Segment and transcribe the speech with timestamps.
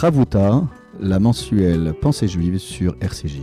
[0.00, 0.62] Chavuta,
[0.98, 3.40] la mensuelle Pensée juive sur RCJ.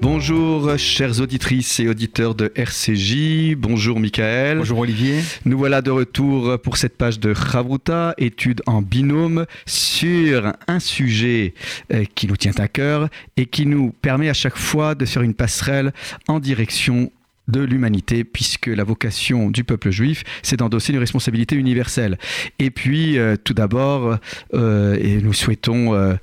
[0.00, 4.58] Bonjour chères auditrices et auditeurs de RCJ, bonjour Michael.
[4.58, 5.22] Bonjour Olivier.
[5.44, 11.54] Nous voilà de retour pour cette page de Chavruta, étude en binôme sur un sujet
[11.92, 15.22] euh, qui nous tient à cœur et qui nous permet à chaque fois de faire
[15.22, 15.92] une passerelle
[16.28, 17.10] en direction
[17.48, 22.18] de l'humanité, puisque la vocation du peuple juif, c'est d'endosser une responsabilité universelle.
[22.58, 24.18] Et puis, euh, tout d'abord,
[24.54, 26.14] euh, et nous souhaitons euh,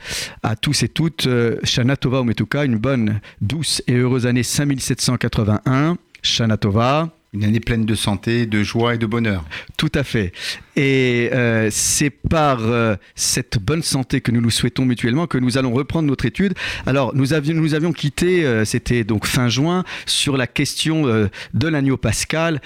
[0.43, 1.27] à tous et toutes,
[1.63, 5.97] Shana Tova Metuka, une bonne, douce et heureuse année 5781.
[6.23, 7.09] Shana Tova.
[7.33, 9.45] Une année pleine de santé, de joie et de bonheur.
[9.77, 10.33] Tout à fait.
[10.75, 15.57] Et euh, c'est par euh, cette bonne santé que nous nous souhaitons mutuellement que nous
[15.57, 16.53] allons reprendre notre étude.
[16.85, 21.01] Alors, nous avions, nous avions quitté, euh, c'était donc fin juin, sur la question
[21.53, 22.61] de l'agneau pascal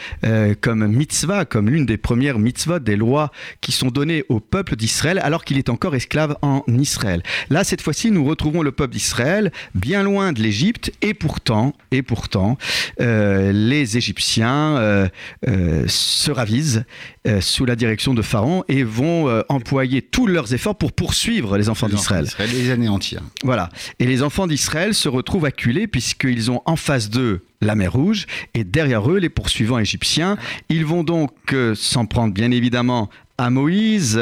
[0.61, 3.31] comme mitzvah, comme l'une des premières mitzvahs, des lois
[3.61, 7.23] qui sont données au peuple d'Israël alors qu'il est encore esclave en Israël.
[7.49, 12.01] Là, cette fois-ci, nous retrouvons le peuple d'Israël bien loin de l'Égypte et pourtant, et
[12.01, 12.57] pourtant,
[12.99, 15.09] les Égyptiens
[15.45, 16.85] se ravisent
[17.27, 21.69] euh, sous la direction de Pharaon et vont employer tous leurs efforts pour poursuivre les
[21.69, 22.27] enfants d'Israël.
[22.39, 23.23] Les années entières.
[23.43, 23.69] Voilà.
[23.99, 28.25] Et les enfants d'Israël se retrouvent acculés puisqu'ils ont en face d'eux la mer Rouge
[28.53, 30.37] et derrière eux les poursuivants égyptiens.
[30.69, 31.31] Ils vont donc
[31.75, 34.19] s'en prendre bien évidemment à Moïse.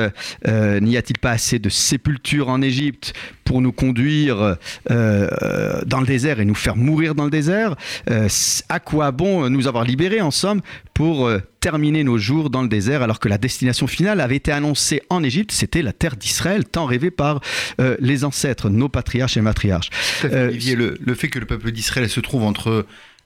[0.48, 4.58] Euh, N'y a-t-il pas assez de sépultures en Égypte pour nous conduire
[4.90, 7.76] euh, dans le désert et nous faire mourir dans le désert?
[8.10, 8.28] Euh,
[8.70, 10.62] À quoi bon nous avoir libérés en somme
[10.94, 15.02] pour terminer nos jours dans le désert alors que la destination finale avait été annoncée
[15.10, 17.42] en Égypte, c'était la terre d'Israël, tant rêvée par
[18.00, 19.90] les ancêtres, nos patriarches et matriarches.
[20.24, 22.86] Olivier, le, le, fait que le peuple d'Israël se trouve entre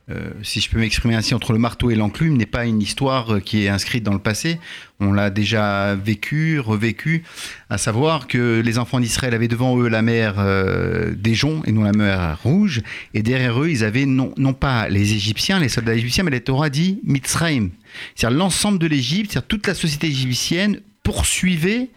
[0.09, 3.35] euh, si je peux m'exprimer ainsi, entre le marteau et l'enclume n'est pas une histoire
[3.35, 4.57] euh, qui est inscrite dans le passé.
[5.01, 7.23] On l'a déjà vécu, revécu,
[7.69, 11.73] à savoir que les enfants d'Israël avaient devant eux la mer euh, des joncs et
[11.73, 12.81] non la mer rouge,
[13.13, 16.39] et derrière eux, ils avaient non, non pas les Égyptiens, les soldats égyptiens, mais la
[16.39, 17.69] Torah dit Mitzrayim.
[18.15, 21.89] C'est-à-dire l'ensemble de l'Égypte, c'est-à-dire toute la société égyptienne poursuivait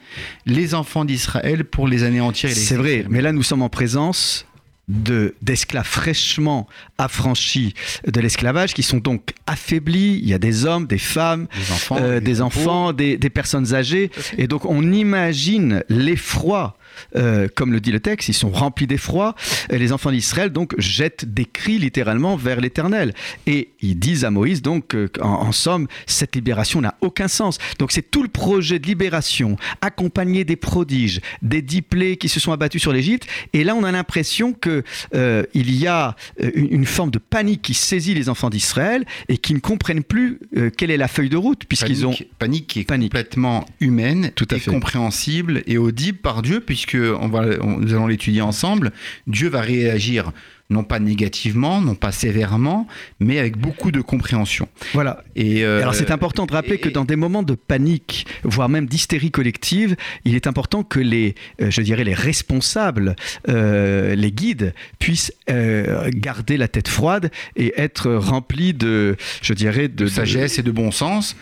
[0.46, 2.50] les enfants d'Israël pour les anéantir.
[2.50, 4.46] C'est vrai, mais là nous sommes en présence
[4.90, 6.66] d'esclaves fraîchement
[6.98, 7.74] affranchis
[8.06, 10.18] de l'esclavage qui sont donc affaiblis.
[10.22, 13.74] Il y a des hommes, des femmes, des enfants, euh, des, enfants, des, des, personnes
[13.74, 14.10] âgées.
[14.36, 16.76] Et donc on imagine l'effroi
[17.16, 19.34] euh, comme le dit le texte, ils sont remplis d'effroi.
[19.70, 23.14] Les enfants d'Israël donc jettent des cris littéralement vers l'Éternel.
[23.46, 27.58] Et ils disent à Moïse donc en, somme, cette libération n'a aucun sens.
[27.78, 32.40] Donc c'est tout le projet de libération, accompagné des prodiges, des dix plaies qui se
[32.40, 33.26] sont abattus sur l'Égypte.
[33.52, 34.79] Et là, on a l'impression que
[35.14, 39.38] euh, il y a euh, une, forme de panique qui saisit les enfants d'Israël et
[39.38, 40.40] qui ne comprennent plus
[40.76, 44.56] quelle est la feuille de route puisqu'ils ont panique qui est complètement humaine, tout à
[44.56, 48.92] et compréhensible et audible par Dieu puisque on va, nous allons l'étudier ensemble,
[49.26, 50.32] Dieu va réagir
[50.70, 52.86] non pas négativement, non pas sévèrement,
[53.18, 54.68] mais avec beaucoup de compréhension.
[54.94, 55.24] Voilà.
[55.36, 58.86] Et, euh, alors c'est important de rappeler que dans des moments de panique, voire même
[58.86, 63.16] d'hystérie collective, il est important que les, euh, je dirais, les responsables,
[63.48, 70.06] euh, les guides, puissent garder la tête froide et être remplis de, je dirais, de
[70.06, 71.36] sagesse et de bon sens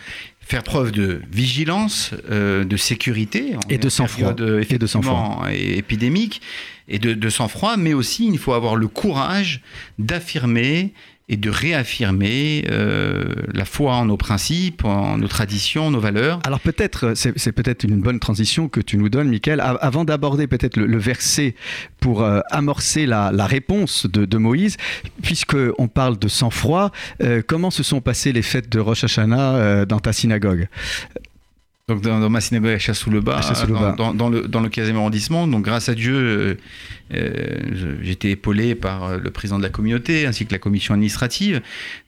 [0.49, 5.45] faire preuve de vigilance, euh, de sécurité et de sang-froid, et de sang-froid.
[5.51, 6.41] épidémique
[6.87, 9.61] et de, de sang-froid, mais aussi il faut avoir le courage
[9.99, 10.91] d'affirmer
[11.29, 13.23] et de réaffirmer euh,
[13.53, 16.39] la foi en nos principes, en nos traditions, nos valeurs.
[16.45, 20.75] Alors peut-être, c'est peut-être une bonne transition que tu nous donnes, Michael, avant d'aborder peut-être
[20.77, 21.55] le, verset
[21.99, 24.77] pour euh, amorcer la, réponse de, Moïse,
[25.21, 26.91] puisqu'on parle de sang-froid,
[27.21, 30.67] euh, comment se sont passées les fêtes de Rosh Hashanah dans ta synagogue?
[31.89, 33.41] Donc dans, ma synagogue à Chassou-le-Bas,
[33.97, 35.47] dans, dans, le, dans le 15e arrondissement.
[35.47, 36.57] Donc grâce à Dieu,
[37.13, 41.61] euh, j'étais épaulé par euh, le président de la communauté ainsi que la commission administrative.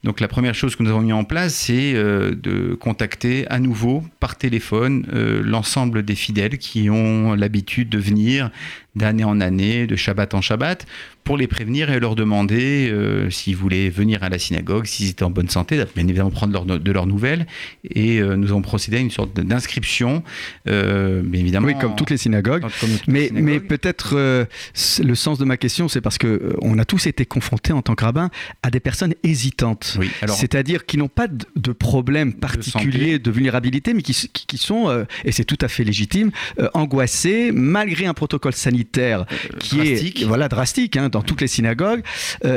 [0.04, 3.60] Donc la première chose que nous avons mis en place, c'est euh, de contacter à
[3.60, 5.06] nouveau par téléphone
[5.44, 8.52] l'ensemble des fidèles qui ont l'habitude de venir
[8.96, 10.86] d'année en année, de Shabbat en Shabbat,
[11.24, 15.24] pour les prévenir et leur demander euh, s'ils voulaient venir à la synagogue, s'ils étaient
[15.24, 17.46] en bonne santé, bien évidemment prendre de leurs nouvelles.
[17.84, 20.24] Et euh, nous avons procédé à une sorte d'inscription,
[20.68, 21.68] euh, bien évidemment.
[21.68, 22.66] Oui, comme toutes les synagogues.
[23.08, 27.26] mais, mais peut-être le sens de ma question, c'est parce que on a tous été
[27.26, 28.30] confrontés en tant que rabbin
[28.64, 29.98] à des personnes hésitantes.
[30.00, 35.32] Oui, C'est-à-dire qui n'ont pas de, problème particulier de, vulnérabilité, mais qui, qui, sont, et
[35.32, 36.32] c'est tout à fait légitime,
[36.74, 39.26] angoissés malgré un protocole sanitaire sanitaire
[39.60, 42.04] qui est voilà drastique hein, dans toutes les synagogues,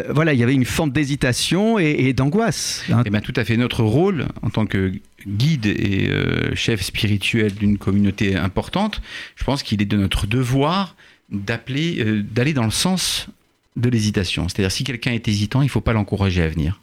[0.08, 2.84] voilà, il y avait une forme d'hésitation et, d'angoisse.
[2.90, 3.00] Hein.
[3.00, 4.92] Et eh bien tout à fait notre rôle en tant que
[5.26, 6.10] guide et
[6.54, 9.00] chef spirituel d'une communauté importante,
[9.36, 10.96] je pense qu'il est de notre devoir
[11.30, 13.28] d'appeler, d'aller dans le sens
[13.76, 14.48] de l'hésitation.
[14.48, 16.80] C'est-à-dire si quelqu'un est hésitant, il ne faut pas l'encourager à venir.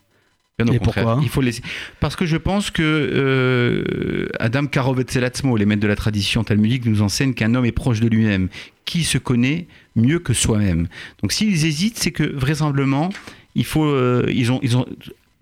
[0.59, 1.63] Et pourquoi il faut laisser.
[1.99, 7.01] Parce que je pense que euh, Adam Karovetzelatzmo, les maîtres de la tradition talmudique, nous
[7.01, 8.49] enseignent qu'un homme est proche de lui-même,
[8.85, 10.87] qui se connaît mieux que soi-même.
[11.21, 13.09] Donc s'ils hésitent, c'est que vraisemblablement,
[13.55, 14.85] il faut, euh, ils, ont, ils ont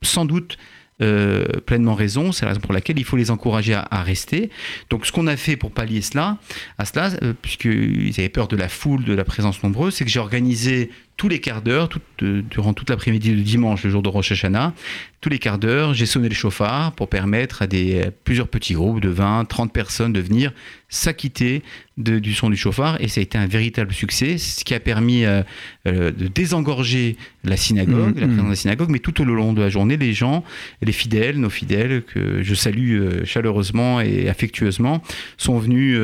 [0.01, 0.57] sans doute
[1.01, 2.33] euh, pleinement raison.
[2.33, 4.49] C'est la raison pour laquelle il faut les encourager à, rester.
[4.89, 6.37] Donc, ce qu'on a fait pour pallier cela,
[6.77, 10.11] à cela, euh, puisqu'ils avaient peur de la foule, de la présence nombreuse, c'est que
[10.11, 11.89] j'ai organisé tous les quarts d'heure,
[12.23, 14.73] euh, durant toute l'après-midi de dimanche, le jour de Rosh Hashanah,
[15.21, 19.01] tous les quarts d'heure, j'ai sonné le chauffard pour permettre à des, plusieurs petits groupes
[19.01, 20.53] de 20, 30 personnes de venir
[20.87, 21.61] s'acquitter
[21.97, 22.99] du son du chauffard.
[23.01, 25.43] Et ça a été un véritable succès, ce qui a permis euh,
[25.87, 29.51] euh, de désengorger la synagogue, mmh, la présence de la synagogue, mais tout au long
[29.51, 30.43] de la journée, les gens,
[30.81, 35.03] les fidèles, nos fidèles, que je salue euh, chaleureusement et affectueusement,
[35.37, 35.99] sont venus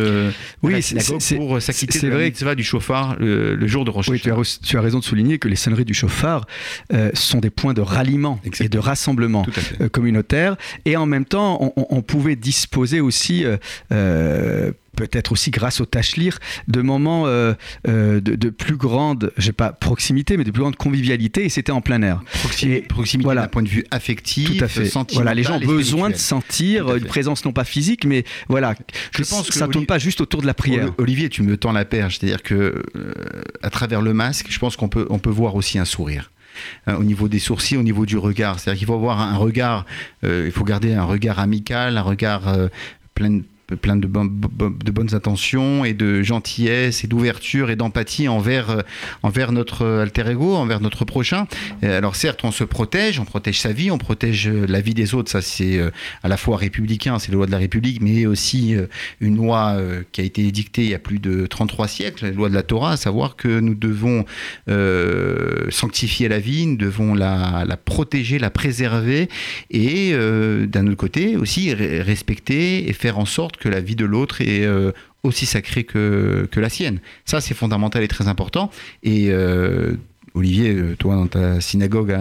[0.62, 4.10] oui, à la synagogue pour s'acquitter de vrai la du chauffard le, jour de Rosh
[4.10, 6.46] Oui, tu as, tu as, raison de souligner que les sonneries du chauffard
[7.14, 9.46] sont des points de ralliement et de rassemblement
[9.82, 10.56] euh, communautaire.
[10.86, 13.58] Et en même temps, on, pouvait disposer aussi euh,
[13.92, 20.38] euh, peut-être aussi grâce aux tâches lire, de moments de, plus grande, j'ai pas proximité,
[20.38, 22.22] mais de plus grande convivialité, et c'était en plein air.
[22.90, 24.92] proximité d'un point de vue affectif, tout à fait.
[25.14, 28.76] Voilà, les gens ont besoin de sentir une présence non pas physique, mais voilà,
[29.12, 30.92] je pense que ça ne tourne pas juste autour de la prière.
[30.98, 32.84] Olivier, tu me tends la perche, c'est-à-dire que
[33.62, 36.32] à travers le masque, je pense qu'on peut, on peut voir aussi un sourire.
[36.88, 38.60] Euh, au niveau des sourcils, au niveau du regard.
[38.60, 39.86] C'est-à-dire qu'il faut avoir un regard,
[40.24, 42.68] euh, il faut garder un regard amical, un regard euh,
[43.14, 43.42] plein,
[43.74, 48.82] plein de, bonnes intentions et de gentillesse et d'ouverture et d'empathie envers, euh,
[49.24, 51.48] envers notre alter ego, envers notre prochain.
[51.82, 55.16] Alors certes, on se protège, on protège sa vie, on protège euh, la vie des
[55.16, 55.90] autres, ça c'est euh,
[56.22, 58.76] à la fois républicain, c'est la loi de la République, mais aussi
[59.20, 59.78] une loi
[60.12, 62.64] qui a été édictée il y a plus de 33 siècles, la loi de la
[62.64, 64.26] Torah, à savoir que nous devons
[65.70, 69.30] sanctifier la vie, nous devons la protéger, la préserver
[69.70, 74.42] et d'un autre côté aussi respecter et faire en sorte que la vie de l'autre
[74.42, 74.92] est euh,
[75.24, 77.00] aussi sacrée que, que, la sienne.
[77.26, 78.70] Ça, c'est fondamental et très important.
[79.04, 79.94] Et euh,
[80.34, 82.16] Olivier, euh, toi, dans ta synagogue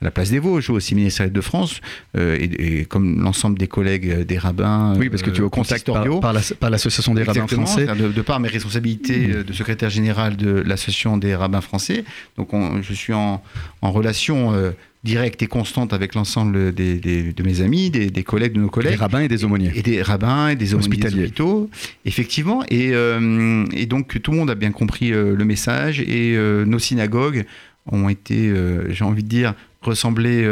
[0.00, 1.80] la place des Vosges, au ministère de France,
[2.18, 4.94] et, comme l'ensemble des collègues des rabbins.
[4.98, 7.86] Oui, parce que tu es au contact par, l'association des rabbins français.
[7.86, 12.04] De, de, par mes responsabilités de secrétaire général de l'association des rabbins français.
[12.36, 12.50] Donc,
[12.82, 13.42] je suis en,
[13.82, 14.54] en relation
[15.02, 18.92] directe et constante avec l'ensemble des, de mes amis, des, collègues de nos collègues.
[18.92, 19.72] Des rabbins et des aumôniers.
[19.74, 21.70] Et, des rabbins et des aumôniers hôpitaux,
[22.04, 22.62] effectivement.
[22.68, 26.64] Et, euh, et, donc tout le monde a bien compris euh, le message et euh,
[26.64, 27.44] nos synagogues
[27.90, 28.52] ont été,
[28.90, 30.46] j'ai envie de dire, ressembler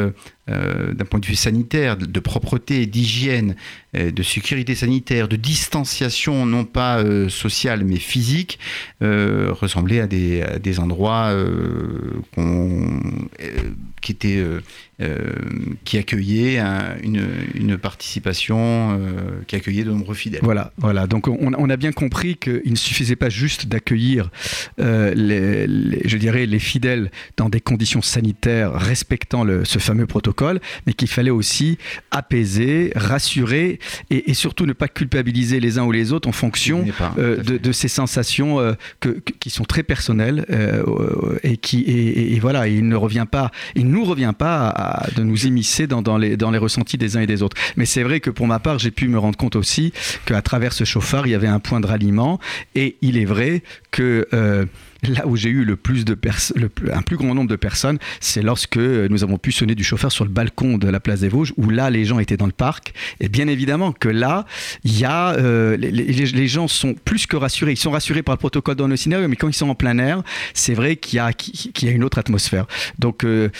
[0.47, 3.55] d'un point de vue sanitaire, de propreté, d'hygiène,
[3.95, 8.59] de sécurité sanitaire, de distanciation non pas sociale mais physique,
[9.01, 11.35] ressembler à des, à des endroits
[12.35, 13.01] qu'on
[14.00, 14.61] qui était euh,
[15.00, 15.17] euh,
[15.85, 16.59] qui accueillait
[17.03, 20.41] une, participation, euh, qui accueillait de nombreux fidèles.
[20.43, 21.06] Voilà, voilà.
[21.06, 24.31] Donc on, a bien compris qu'il ne suffisait pas juste d'accueillir,
[24.79, 25.67] les,
[26.05, 31.09] je dirais, les fidèles dans des conditions sanitaires respectant le, ce fameux protocole, mais qu'il
[31.09, 31.79] fallait aussi
[32.11, 33.79] apaiser, rassurer
[34.11, 36.85] et, surtout ne pas culpabiliser les uns ou les autres en fonction
[37.17, 40.44] de, ces sensations que, qui sont très personnelles
[41.44, 45.87] et qui et, voilà, il ne revient pas, il nous revient pas de nous immiscer
[45.87, 47.57] dans, les, dans les ressentis des uns et des autres.
[47.77, 49.93] Mais c'est vrai que pour ma part, j'ai pu me rendre compte aussi
[50.27, 52.39] qu'à travers ce chauffard, il y avait un point de ralliement.
[52.75, 54.27] Et il est vrai que...
[54.33, 54.67] Euh,
[55.06, 56.17] là où j'ai eu le plus de
[56.56, 60.10] le, un plus grand nombre de personnes, c'est lorsque nous avons pu sonner du chauffeur
[60.10, 62.52] sur le balcon de la place des Vosges, où là les gens étaient dans le
[62.52, 62.93] parc.
[63.20, 64.46] Et bien évidemment que là,
[64.84, 67.72] il y a euh, les, gens sont plus que rassurés.
[67.72, 69.98] Ils sont rassurés par le protocole dans le cinéma, mais quand ils sont en plein
[69.98, 70.22] air,
[70.55, 72.67] c'est vrai qu'il y a une autre atmosphère.
[72.98, 73.50] Donc euh,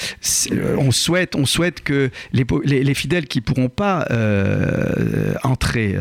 [0.52, 4.07] euh, on souhaite on souhaite que les, les, fidèles qui pourront pas
[5.45, 5.97] entrer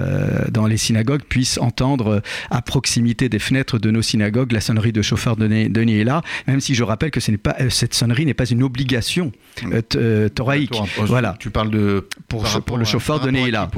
[0.52, 5.02] dans les synagogues puissent entendre à proximité des fenêtres de nos synagogues la sonnerie de
[5.02, 8.34] chauffeur chauffard de, de là, même si je rappelle que ce pas, cette sonnerie n'est
[8.34, 9.32] pas une obligation
[9.96, 10.76] euh, thoraïque.
[10.98, 11.36] Voilà.
[11.40, 13.70] Tu parles de pour, pour le chauffeur de Neila.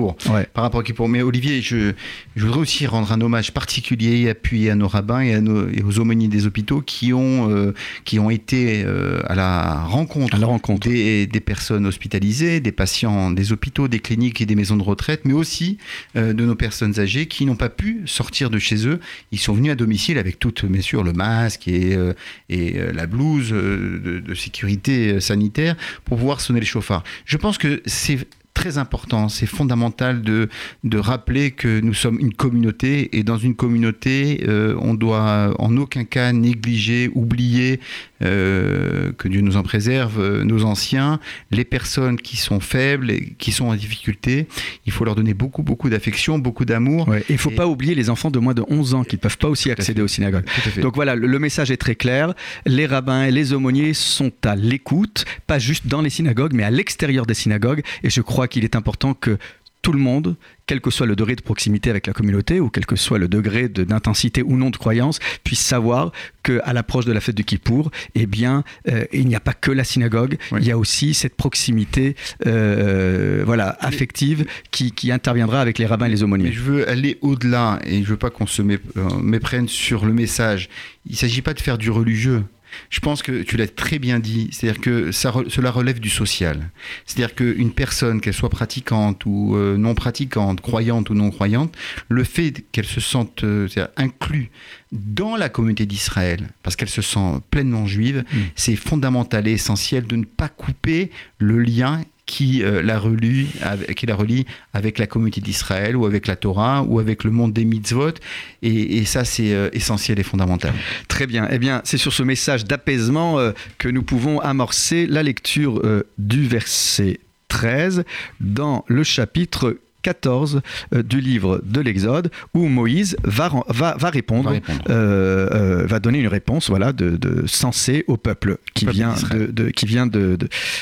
[0.54, 1.10] Par rapport à Kippour.
[1.10, 1.94] Mais Olivier, je,
[2.36, 5.70] je, voudrais aussi rendre un hommage particulier et appuyé à nos rabbins et, à nos,
[5.70, 7.74] et aux aumôniers des hôpitaux qui ont,
[8.06, 8.86] qui ont été
[9.28, 10.88] à la rencontre, à la rencontre.
[10.88, 15.22] Des, des, personnes hospitalisées, des patients des hôpitaux, des cliniques et des maisons de retraite,
[15.26, 15.78] mais aussi
[16.16, 19.00] de nos personnes âgées qui n'ont pas pu sortir de chez eux.
[19.32, 22.14] Ils sont venus à domicile avec tout, bien sûr, le masque et, euh,
[22.52, 27.04] euh, la blouse euh, de, sécurité sanitaire pour pouvoir sonner le chauffard.
[27.26, 30.50] Je pense que c'est très important, c'est fondamental de,
[30.84, 34.46] de rappeler que nous sommes une communauté et dans une communauté,
[34.82, 37.80] on doit en aucun cas négliger, oublier
[38.24, 41.20] euh, que Dieu nous en préserve, euh, nos anciens,
[41.52, 44.48] les personnes qui sont faibles, et qui sont en difficulté,
[44.86, 47.14] il faut leur donner beaucoup, beaucoup d'affection, beaucoup d'amour.
[47.30, 49.38] il ne faut pas oublier les enfants de moins de 11 ans qui ne peuvent
[49.38, 50.46] pas aussi accéder aux synagogues.
[50.82, 52.34] Donc voilà, le, message est très clair.
[52.66, 56.72] Les rabbins et les aumôniers sont à l'écoute, pas juste dans les synagogues, mais à
[56.72, 57.84] l'extérieur des synagogues.
[58.04, 59.38] Et je crois qu'il est important que
[59.82, 62.86] tout le monde, quel que soit le degré de proximité avec la communauté ou quel
[62.86, 66.12] que soit le degré d'intensité ou non de croyance, puisse savoir
[66.44, 69.72] qu'à l'approche de la fête du Kippour, eh bien, euh, il n'y a pas que
[69.72, 75.88] la synagogue, il y a aussi cette proximité euh, voilà, affective qui, interviendra avec les
[75.88, 76.52] rabbins et les aumôniers.
[76.52, 78.78] je veux aller au-delà et je veux pas qu'on se euh,
[79.20, 80.70] méprenne sur le message.
[81.08, 82.44] Il ne s'agit pas de faire du religieux.
[82.90, 86.70] Je pense que tu l'as très bien dit, c'est-à-dire que ça, cela relève du social.
[87.06, 91.76] C'est-à-dire qu'une personne, qu'elle soit pratiquante ou euh, non pratiquante, croyante ou non croyante,
[92.10, 94.52] le fait qu'elle se sente euh, inclue
[94.92, 98.38] dans la communauté d'Israël, parce qu'elle se sent pleinement juive, mm.
[98.56, 103.48] c'est fondamental et essentiel de ne pas couper le lien qui, euh, la relie,
[103.96, 107.54] qui la relie avec la communauté d'Israël ou avec la Torah ou avec le monde
[107.54, 108.14] des mitzvot.
[108.62, 110.72] Et, ça, c'est euh, essentiel et fondamental.
[111.08, 111.48] Très bien.
[111.50, 115.82] Eh bien, c'est sur ce message d'apaisement euh, que nous pouvons amorcer la lecture
[116.20, 118.04] du verset 13
[118.40, 120.62] dans le chapitre 14
[120.94, 124.54] euh, du livre de l'Exode où Moïse va, va, va répondre,
[124.90, 129.70] euh, euh, va, donner une réponse voilà, de, de sensée au peuple qui vient, de,
[129.70, 130.38] qui vient de,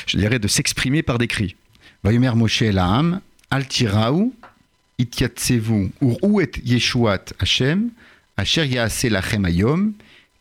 [0.06, 1.56] je dirais, de s'exprimer par des cris.
[2.04, 3.20] Vayomer Moshe Elam,
[3.50, 4.32] Altiraou,
[4.98, 7.90] Itiatsevu, Uru et Yeshuat Hashem,
[8.36, 9.92] Asher Yaase Lachem Ayom,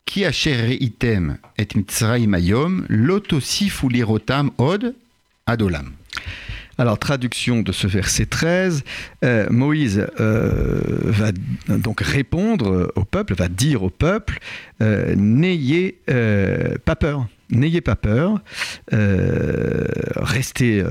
[0.06, 4.94] Ki Asher Item et Mitzrayim Ayom, Lotosifu Lirotam Od
[5.46, 5.94] Adolam.
[6.80, 8.84] Alors, traduction de ce verset 13,
[9.24, 11.32] euh, Moïse euh, va
[11.70, 14.38] donc répondre au peuple, va dire au peuple,
[14.82, 16.00] euh, n'ayez
[16.86, 17.28] pas peur.
[17.50, 18.42] N'ayez pas peur,
[20.18, 20.84] restez,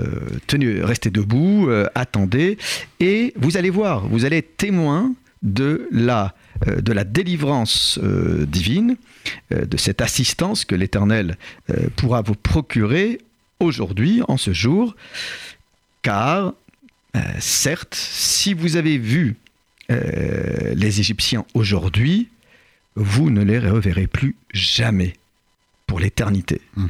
[1.12, 2.56] debout, attendez,
[2.98, 5.12] et vous allez voir, vous allez être témoin
[5.42, 8.00] de la, de la délivrance
[8.48, 8.96] divine,
[9.50, 11.36] de cette assistance que l'Éternel
[11.96, 13.18] pourra vous procurer
[13.60, 14.94] aujourd'hui, en ce jour
[16.06, 16.52] car
[17.16, 19.34] euh, certes, si vous avez vu
[19.90, 22.28] euh, les Égyptiens aujourd'hui,
[22.94, 25.14] vous ne les reverrez plus jamais
[25.88, 26.60] pour l'éternité.
[26.76, 26.88] Mhm.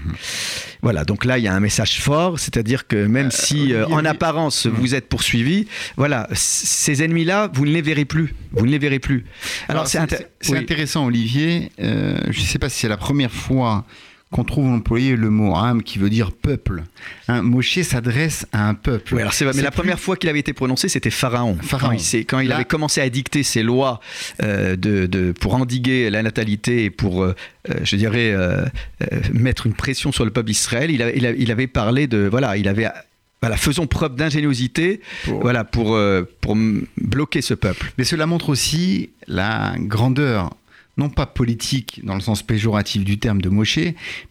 [0.83, 4.05] Voilà, donc là, il y a un message fort, c'est-à-dire que même euh, si en
[4.05, 4.73] apparence mhm.
[4.75, 8.35] vous êtes poursuivi, voilà, ces ennemis-là, vous ne les verrez plus.
[8.53, 9.25] Vous ne les verrez plus.
[9.67, 11.73] Alors, c'est intéressant, Olivier.
[11.79, 13.87] je ne sais pas si c'est la première fois
[14.33, 16.83] qu'on trouve employé le mot âme qui veut dire peuple.
[17.29, 19.15] Hein, Moshe s'adresse à un peuple.
[19.15, 21.57] Oui, alors c'est mais la première fois qu'il avait été prononcé, c'était Pharaon.
[21.63, 21.97] Pharaon.
[21.99, 24.01] C'est quand il avait commencé à dicter ses lois
[24.43, 27.35] euh, de, pour endiguer la natalité et pour, euh,
[27.71, 28.35] euh, je dirais,
[29.33, 30.91] mettre une pression sur le peuple d'Israël.
[30.91, 32.89] Il, il, avait parlé de, voilà, il avait
[33.41, 35.99] voilà, faisons preuve d'ingéniosité pour, voilà, pour,
[36.41, 36.57] pour
[36.97, 37.93] bloquer ce peuple.
[37.97, 40.51] Mais cela montre aussi la grandeur
[40.97, 43.79] non pas politique dans le sens péjoratif du terme de Moshe,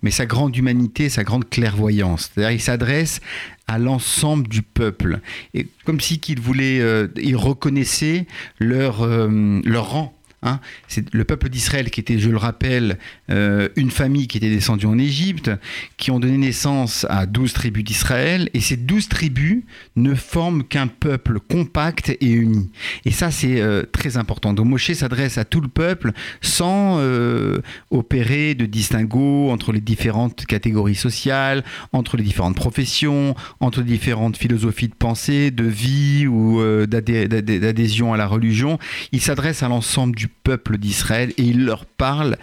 [0.02, 2.32] mais sa grande humanité, sa grande clairvoyance.
[2.34, 3.22] C'est-à-dire il s'adresse
[3.68, 5.20] à l'ensemble du peuple,
[5.54, 8.28] et comme si qu'il voulait, euh, il reconnaissait
[8.60, 10.60] leur, euh, leur rang Hein.
[10.88, 13.00] c'est le peuple d'Israël qui était, je le rappelle,
[13.32, 15.50] euh, une famille qui était descendue en Égypte,
[15.98, 19.64] qui ont donné naissance à douze tribus d'Israël, et ces douze tribus
[19.96, 22.70] ne forment qu'un peuple compact et uni.
[23.06, 24.54] Et ça, c'est euh, très important.
[24.54, 26.12] Donc Moshe s'adresse à tout le peuple
[26.42, 33.80] sans euh, opérer de distinguo entre les différentes catégories sociales, entre les différentes professions, entre
[33.80, 38.78] les différentes philosophies de pensée, de vie ou d'adhésion à la religion.
[39.12, 42.38] Il s'adresse à l'ensemble du peuple d'Israël et il leur parle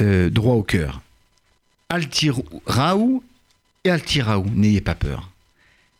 [0.00, 1.00] euh, droit au cœur.
[1.88, 3.22] Altiraou
[3.84, 5.32] et Altiraou, n'ayez pas peur.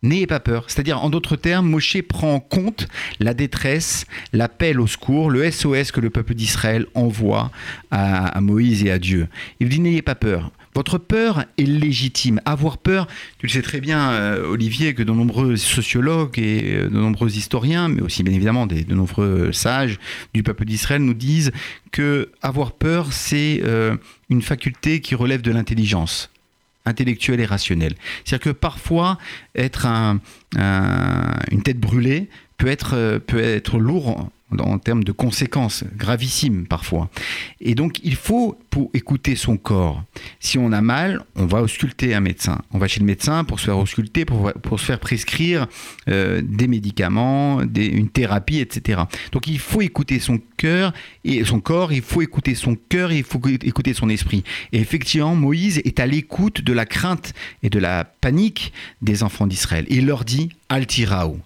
[0.03, 0.65] N'ayez pas peur.
[0.67, 2.89] C'est-à-dire, en d'autres termes, Moshe prend en compte
[3.21, 7.53] la détresse, l'appel au secours, le SOS que le peuple d'Israël envoie
[7.93, 9.29] à, Moïse et à Dieu.
[9.61, 10.51] Il dit N'ayez pas peur.
[10.75, 12.41] Votre peur est légitime.
[12.47, 13.07] Avoir peur,
[13.39, 17.37] tu le sais très bien, euh, Olivier, que de nombreux sociologues et euh, de nombreux
[17.37, 19.99] historiens, mais aussi bien évidemment de nombreux sages
[20.33, 21.53] du peuple d'Israël nous disent
[21.91, 23.97] que avoir peur, c'est euh,
[24.31, 26.31] une faculté qui relève de l'intelligence
[26.87, 27.95] intellectuelle et rationnelle.
[28.25, 29.19] C'est-à-dire que parfois,
[29.55, 29.87] être
[30.57, 34.31] une tête brûlée peut être, peut être lourd
[34.61, 37.11] en termes de conséquences gravissimes parfois.
[37.61, 40.03] Et donc il faut pour écouter son corps.
[40.41, 42.61] Si on a mal, on va ausculter un médecin.
[42.73, 45.67] On va chez le médecin pour se faire ausculter, pour, se faire prescrire
[46.09, 49.03] euh, des médicaments, une thérapie, etc.
[49.33, 50.93] Donc il faut écouter son cœur
[51.25, 54.45] et son corps, il faut écouter son cœur il faut écouter son esprit.
[54.73, 57.33] Et effectivement, Moïse est à l'écoute de la crainte
[57.63, 59.87] et de la panique des enfants d'Israël.
[59.89, 61.41] Il leur dit Altiraou.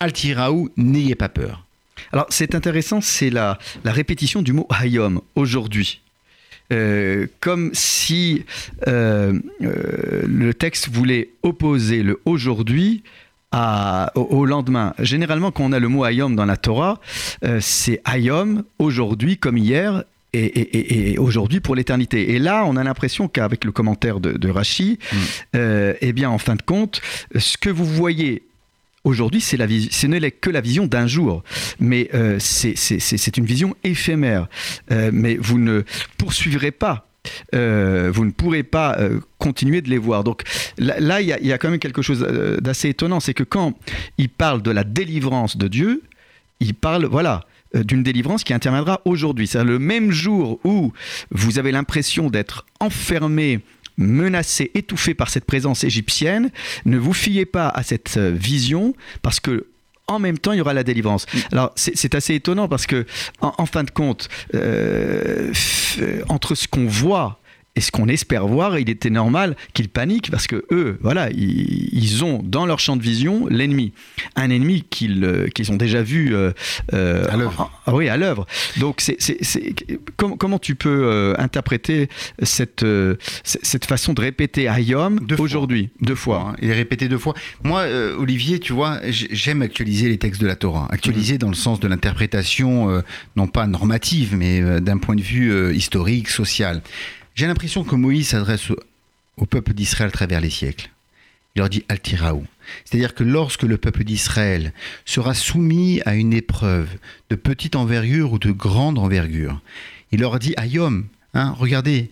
[0.00, 1.64] Altiraou, n'ayez pas peur.
[2.12, 6.00] Alors c'est intéressant, c'est la, répétition du mot hayom, aujourd'hui.
[6.72, 8.44] Euh, comme si
[8.88, 13.02] euh, euh, le texte voulait opposer le aujourd'hui
[14.14, 14.94] au, lendemain.
[14.98, 17.00] Généralement, quand on a le mot hayom dans la Torah,
[17.60, 22.32] c'est hayom, aujourd'hui comme hier, et, aujourd'hui pour l'éternité.
[22.32, 25.56] Et là, on a l'impression qu'avec le commentaire de, de Rashi, mm.
[26.00, 27.02] eh bien, en fin de compte,
[27.36, 28.42] ce que vous voyez
[29.04, 31.42] Aujourd'hui, c'est la ce n'est que la vision d'un jour,
[31.80, 34.46] mais euh, c'est une vision éphémère.
[34.92, 35.82] Euh, mais vous ne
[36.18, 37.08] poursuivrez pas
[37.54, 38.98] euh, vous ne pourrez pas
[39.38, 40.24] continuer de les voir.
[40.24, 40.42] Donc
[40.78, 42.20] là, il y, a quand même quelque chose
[42.60, 43.78] d'assez étonnant, c'est que quand
[44.18, 46.02] il parle de la délivrance de Dieu,
[46.58, 47.44] il parle, voilà,
[47.74, 49.46] d'une délivrance qui interviendra aujourd'hui.
[49.46, 50.92] C'est le même jour où
[51.30, 53.60] vous avez l'impression d'être enfermé
[53.96, 56.50] menacé, étouffé par cette présence égyptienne,
[56.84, 59.66] ne vous fiez pas à cette euh, vision parce que
[60.08, 61.26] en même temps, il y aura la délivrance.
[61.32, 61.38] Mm.
[61.52, 63.06] Alors, c'est assez étonnant parce que,
[63.40, 65.52] en, fin de compte, euh,
[66.28, 67.38] entre ce qu'on voit
[67.74, 72.22] et ce qu'on espère voir, il était normal qu'ils paniquent parce que eux, voilà, ils,
[72.22, 73.94] ont dans leur champ de vision l'ennemi,
[74.36, 76.52] un ennemi qu'ils euh, ont déjà vu euh,
[76.92, 77.70] euh, à l'œuvre.
[77.86, 78.46] oui, à l'œuvre.
[78.76, 79.16] Donc, c'est
[80.16, 82.08] comment tu peux interpréter
[82.42, 82.84] cette
[83.42, 85.88] cette façon de répéter Ayom aujourd'hui?
[86.02, 86.56] Deux fois hein.
[86.60, 87.34] Il est répété deux fois.
[87.64, 87.86] Moi,
[88.18, 91.38] Olivier, tu vois, j'aime actualiser les textes de la Torah, actualiser mhm.
[91.38, 93.02] dans le sens de l'interprétation,
[93.36, 96.82] non pas normative, mais d'un point de vue historique, social.
[97.34, 98.70] J'ai l'impression que Moïse s'adresse
[99.36, 100.90] au, peuple d'Israël à travers les siècles.
[101.54, 102.46] Il leur dit Altiraou.
[102.84, 104.72] C'est-à-dire que lorsque le peuple d'Israël
[105.04, 106.88] sera soumis à une épreuve
[107.30, 109.60] de petite envergure ou de grande envergure,
[110.12, 112.10] il leur dit Ayom, hein, regardez,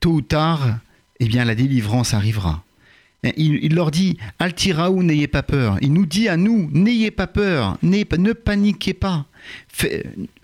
[0.00, 0.78] tôt ou tard,
[1.20, 2.62] eh bien la délivrance arrivera.
[3.36, 5.76] Il, leur dit Altiraou, n'ayez pas peur.
[5.80, 9.26] Il nous dit à nous N'ayez pas peur, ne paniquez pas.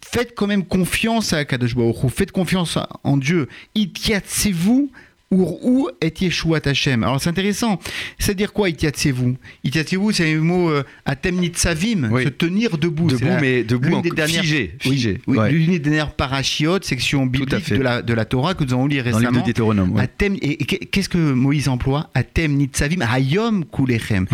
[0.06, 3.48] Faites quand même confiance à Kadosh Baruch Faites confiance en Dieu.
[3.74, 4.92] Itiatsez-vous
[5.40, 7.78] où est Yeshua Tachem Alors c'est intéressant.
[8.18, 13.08] C'est-à-dire quoi Itiatsez-vous Itiatsez-vous, c'est le mot euh, atem nitzavim, se tenir debout.
[13.08, 14.74] Debout, mais debout en des dernières, figé.
[14.78, 18.72] figé oui, l'une des dernières parachiotes, section biblique de la, de la Torah que nous
[18.72, 19.30] avons lu récemment.
[19.30, 19.96] Dans le Deutéronome.
[19.98, 24.26] Atem, et, qu'est-ce que Moïse emploie Atem nitzavim, hayom kulechem.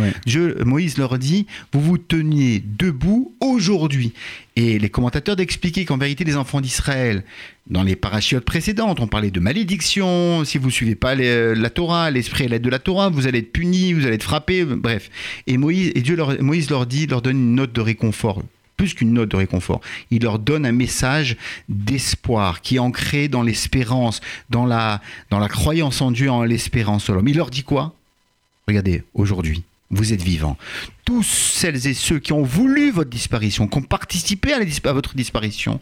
[0.64, 4.12] Moïse leur dit, vous vous teniez debout aujourd'hui.
[4.56, 7.24] Et les commentateurs d'expliquer qu'en vérité, les enfants d'Israël,
[7.70, 12.10] dans les parachiotes précédentes, on parlait de malédiction, si vous ne suivez pas la Torah,
[12.10, 15.10] l'esprit et l'aide de la Torah, vous allez être puni, vous allez être frappé, bref.
[15.46, 18.42] Et Moïse, et Dieu leur, Moïse leur dit, leur donne une note de réconfort
[18.76, 19.82] plus qu'une note de réconfort.
[20.10, 21.36] Il leur donne un message
[21.68, 27.10] d'espoir qui est ancré dans l'espérance, dans la, dans la croyance en Dieu, en l'espérance
[27.10, 27.28] en l'homme.
[27.28, 27.94] Il leur dit quoi?
[28.66, 30.56] Regardez, aujourd'hui, vous êtes vivants.
[31.04, 35.78] Tous celles et ceux qui ont voulu votre disparition, qui ont participé à, votre disparition,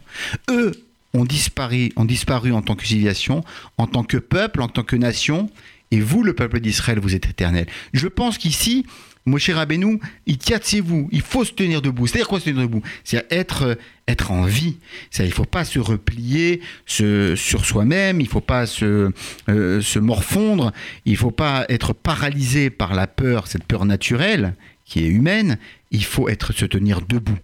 [0.49, 0.73] eux
[1.13, 3.43] ont disparu, ont disparu en tant que civilisation,
[3.77, 5.49] en tant que peuple, en tant que nation,
[5.91, 7.65] et vous, le peuple d'Israël, vous êtes éternel.
[7.93, 8.85] Je pense qu'ici,
[9.25, 10.37] Moshe Rabbeinu, il
[10.83, 12.07] vous il faut se tenir debout.
[12.07, 12.81] C'est-à-dire quoi se tenir debout?
[13.03, 14.77] C'est-à-dire être, être en vie.
[15.17, 19.11] Il ne faut pas se replier sur soi-même, il ne faut pas se,
[19.49, 20.71] euh, se morfondre,
[21.05, 25.59] il ne faut pas être paralysé par la peur, cette peur naturelle qui est humaine,
[25.91, 27.37] il faut être, se tenir debout.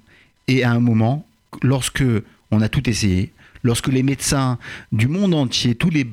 [0.47, 1.28] Et à un moment,
[1.62, 2.04] lorsque
[2.51, 3.31] on a tout essayé,
[3.63, 4.58] lorsque les médecins
[4.91, 6.05] du monde entier, tous les,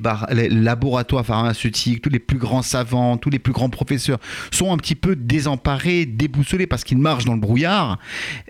[0.49, 4.19] laboratoires pharmaceutiques, tous les plus grands savants, tous les plus grands professeurs
[4.51, 7.99] sont un petit peu désemparés, déboussolés parce qu'ils marchent dans le brouillard,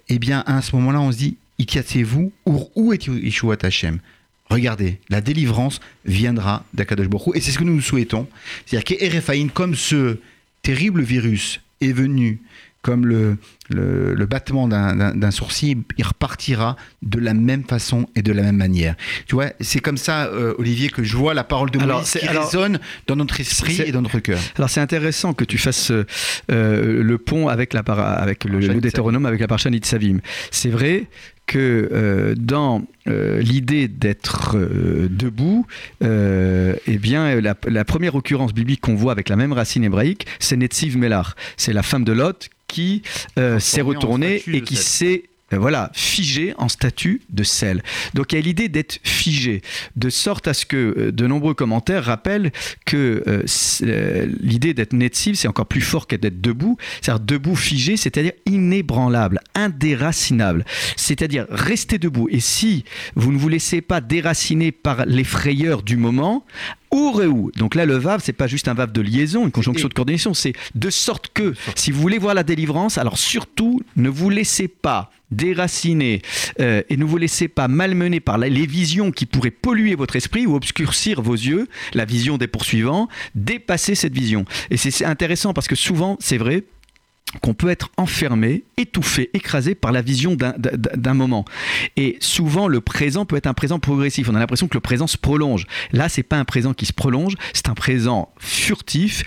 [0.10, 1.38] eh bien à ce moment-là, on se dit,
[2.04, 4.00] vous où est Yeshua Tachem?
[4.50, 8.28] Regardez, la délivrance viendra d'Akadosh Baruch Et c'est ce que nous nous souhaitons.
[8.65, 10.19] C'est-à-dire qu'Erefaïn, comme ce
[10.62, 12.39] terrible virus est venu
[12.84, 13.38] comme le,
[13.69, 18.96] le, battement d'un sourcil, il repartira de la même façon et de la même manière.
[19.26, 22.28] Tu vois, c'est comme ça, euh, Olivier, que je vois la parole de Moïse qui
[22.28, 24.39] résonne dans notre esprit et dans notre cœur.
[24.58, 26.04] Alors c'est intéressant que tu fasses euh,
[27.04, 30.19] le pont avec, la avec le, le Deutéronome, avec la parcha Nitzavim.
[30.52, 31.08] C'est vrai
[31.46, 34.58] que euh, dans l'idée d'être
[35.10, 35.65] debout,
[36.02, 40.98] eh bien, la, première occurrence biblique qu'on voit avec la même racine hébraïque, c'est Netziv
[40.98, 41.36] Melar.
[41.56, 43.03] C'est la femme de Lot qui
[43.38, 47.83] euh, s'est retourné et qui s'est euh, voilà, figé en statut de sel.
[48.15, 49.62] Donc il y a l'idée d'être figé,
[49.95, 52.51] de sorte à ce que euh, de nombreux commentaires rappellent
[52.86, 53.23] que
[54.41, 56.77] l'idée d'être netziv, c'est encore plus fort qu'être debout.
[57.01, 60.65] C'est-à-dire debout, figé, c'est-à-dire inébranlable, indéracinable.
[60.95, 62.27] C'est-à-dire rester debout.
[62.31, 66.43] Et si vous ne vous laissez pas déraciner par les frayeurs du moment,
[66.93, 69.93] ou Donc là, le vav, c'est pas juste un vav de liaison, une conjonction de
[69.93, 74.29] coordination, c'est de sorte que, si vous voulez voir la délivrance, alors surtout, ne vous
[74.29, 76.21] laissez pas déraciner
[76.60, 80.45] euh, et ne vous laissez pas malmener par les visions qui pourraient polluer votre esprit
[80.45, 84.45] ou obscurcir vos yeux, la vision des poursuivants, dépassez cette vision.
[84.69, 86.63] Et c'est intéressant parce que souvent, c'est vrai,
[87.41, 91.46] qu'on peut être enfermé, étouffé, écrasé par la vision d'un moment.
[91.96, 94.30] Et souvent, le présent peut être un présent progressif.
[94.30, 95.65] On a l'impression que le présent se prolonge.
[95.91, 99.24] Là, c'est pas un présent qui se prolonge, c'est un présent furtif.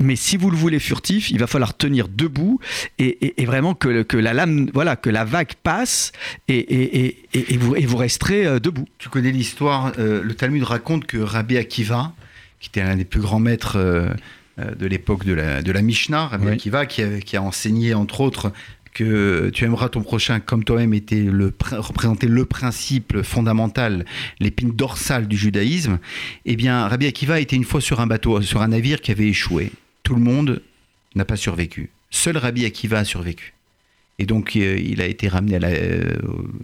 [0.00, 2.60] Mais si vous le voulez furtif, il va falloir tenir debout
[2.98, 6.12] et, vraiment que, que, la lame, voilà, que la vague passe
[6.48, 8.86] et, et vous, vous, resterez euh, debout.
[8.98, 9.92] Tu connais l'histoire.
[9.98, 12.12] Euh, le Talmud raconte que Rabbi Akiva,
[12.60, 14.08] qui était l'un des plus grands maîtres euh,
[14.58, 18.20] de l'époque de la, de la Mishnah, Rabbi Akiva, qui a, qui a enseigné entre
[18.20, 18.52] autres
[18.98, 24.04] que tu aimeras ton prochain comme toi-même était le représenter le principe fondamental,
[24.40, 25.98] l'épine dorsale du judaïsme.
[26.46, 29.28] Eh bien, Rabbi Akiva était une fois sur un bateau, sur un navire qui avait
[29.28, 29.70] échoué.
[30.02, 30.62] Tout le monde
[31.14, 31.90] n'a pas survécu.
[32.10, 33.54] Seul Rabbi Akiva a survécu.
[34.18, 36.16] Et donc euh, il a été ramené à la, euh,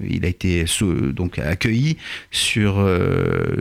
[0.03, 0.65] il a été
[1.13, 1.99] donc accueilli
[2.33, 2.85] sur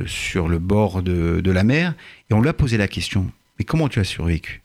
[0.07, 1.93] sur le bord de, de la mer
[2.31, 3.31] et on lui a posé la question
[3.63, 4.61] mais comment tu as survécu?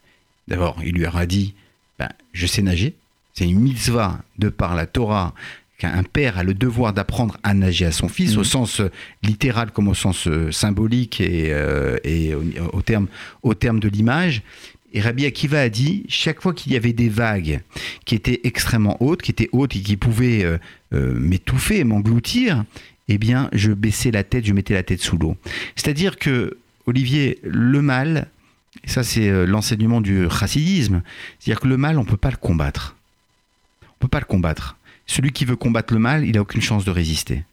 [0.49, 1.55] D'abord, il lui aura dit
[2.01, 2.95] ben, Je sais nager.
[3.33, 5.35] C'est une mitzvah de par la Torah
[5.79, 8.45] qu'un père a le devoir d'apprendre à nager à son fils, au mhm.
[8.45, 8.91] sens euh,
[9.23, 11.97] littéral comme au sens euh, symbolique et, euh,
[12.73, 13.07] au, terme,
[13.45, 14.43] au terme de l'image.
[14.93, 17.61] Et Rabbi Akiva a dit, chaque fois qu'il y avait des vagues
[18.05, 20.59] qui étaient extrêmement hautes, qui étaient hautes et qui pouvaient
[20.91, 22.65] m'étouffer, m'engloutir,
[23.07, 25.37] eh bien, je baissais la tête, je mettais la tête sous l'eau.
[25.77, 26.57] C'est-à-dire que,
[26.87, 28.29] Olivier, le mal,
[28.89, 31.03] ça, c'est euh, l'enseignement du chassidisme.
[31.39, 32.97] C'est-à-dire que le mal, on ne peut pas le combattre.
[33.83, 34.77] On ne peut pas le combattre.
[35.07, 37.45] Celui qui veut combattre le mal, il n'a aucune chance de résister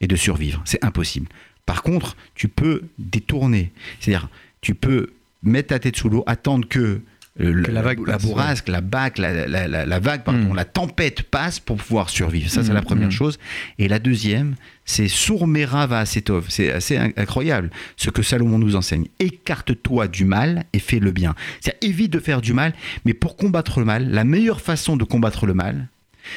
[0.00, 0.62] et de survivre.
[0.64, 1.28] C'est impossible.
[1.66, 3.72] Par contre, tu peux détourner.
[4.00, 4.28] C'est-à-dire,
[4.60, 7.00] tu peux mettre ta tête sous l'eau, attendre que
[7.36, 10.56] la, vague la bourrasque, la, bac, la, la, vague, pardon, hmm.
[10.56, 12.48] la tempête passe pour pouvoir survivre.
[12.48, 13.12] Ça, c'est la hmm, première hmm.
[13.12, 13.38] chose.
[13.78, 16.46] Et la deuxième, c'est Sourmera va Setov.
[16.48, 19.06] C'est assez incroyable ce que Salomon nous enseigne.
[19.18, 21.34] Écarte-toi du mal et fais le bien.
[21.60, 22.72] C'est évite de faire du mal,
[23.04, 25.88] mais pour combattre le mal, la meilleure façon de combattre le mal,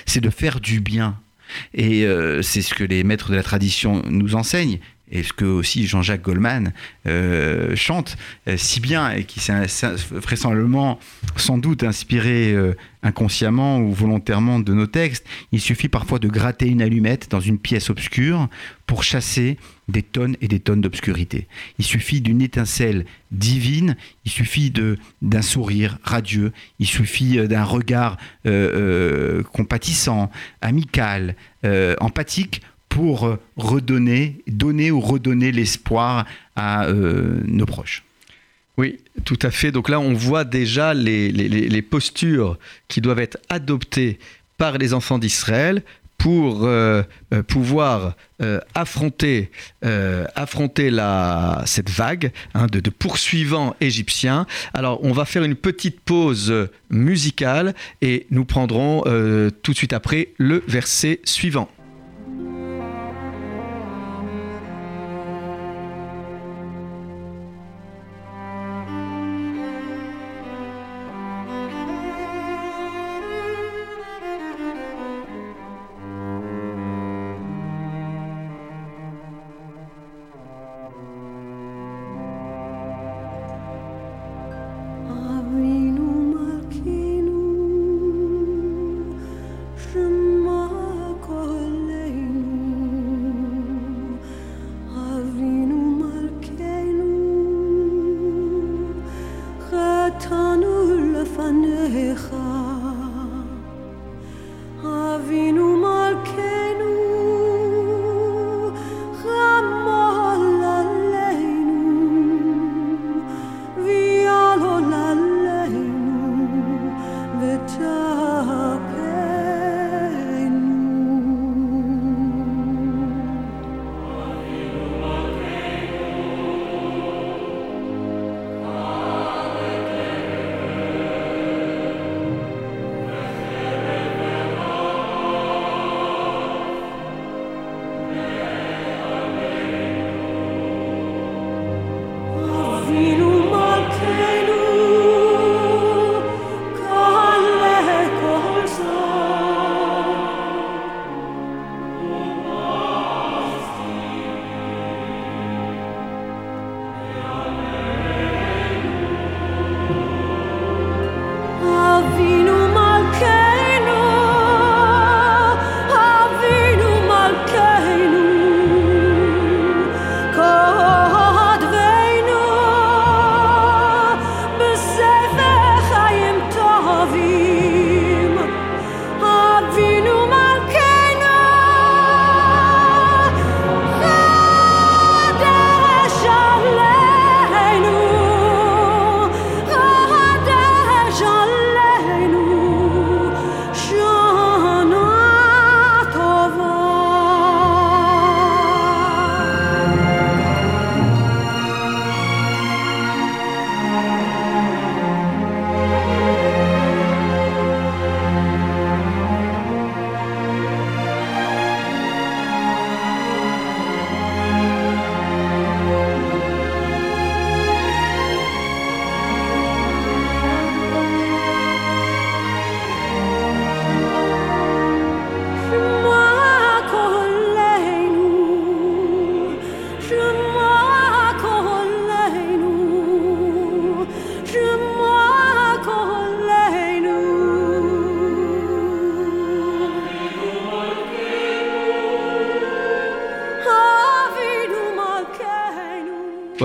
[0.06, 1.20] c'est de faire du bien.
[1.74, 4.80] Et euh, c'est ce que les maîtres de la tradition nous enseignent
[5.10, 6.74] et ce que aussi Jean-Jacques Goldman
[7.06, 8.18] euh, chante
[8.50, 9.54] euh, si bien et qui s'est
[10.12, 11.00] vraisemblablement
[11.38, 12.56] sans doute inspiré
[13.04, 17.58] inconsciemment ou volontairement de nos textes, il suffit parfois de gratter une allumette dans une
[17.58, 18.50] pièce obscure
[18.86, 21.48] pour chasser des tonnes et des tonnes d'obscurité.
[21.80, 23.96] Il suffit d'une étincelle divine,
[24.26, 24.72] il suffit
[25.22, 28.18] d'un sourire radieux, il suffit d'un regard
[29.54, 30.30] compatissant,
[30.62, 31.36] amical,
[32.00, 38.04] empathique pour redonner, donner ou redonner l'espoir à euh, nos proches.
[38.78, 39.72] Oui, tout à fait.
[39.72, 44.20] Donc là, on voit déjà les, postures qui doivent être adoptées
[44.58, 45.84] par les enfants d'Israël
[46.18, 47.04] pour euh,
[47.34, 48.16] euh, pouvoir
[48.76, 49.50] affronter,
[50.36, 50.92] affronter
[51.66, 54.46] cette vague hein, de, poursuivants égyptiens.
[54.76, 56.54] Alors, on va faire une petite pause
[56.92, 59.02] musicale et nous prendrons
[59.64, 61.68] tout de suite après le verset suivant.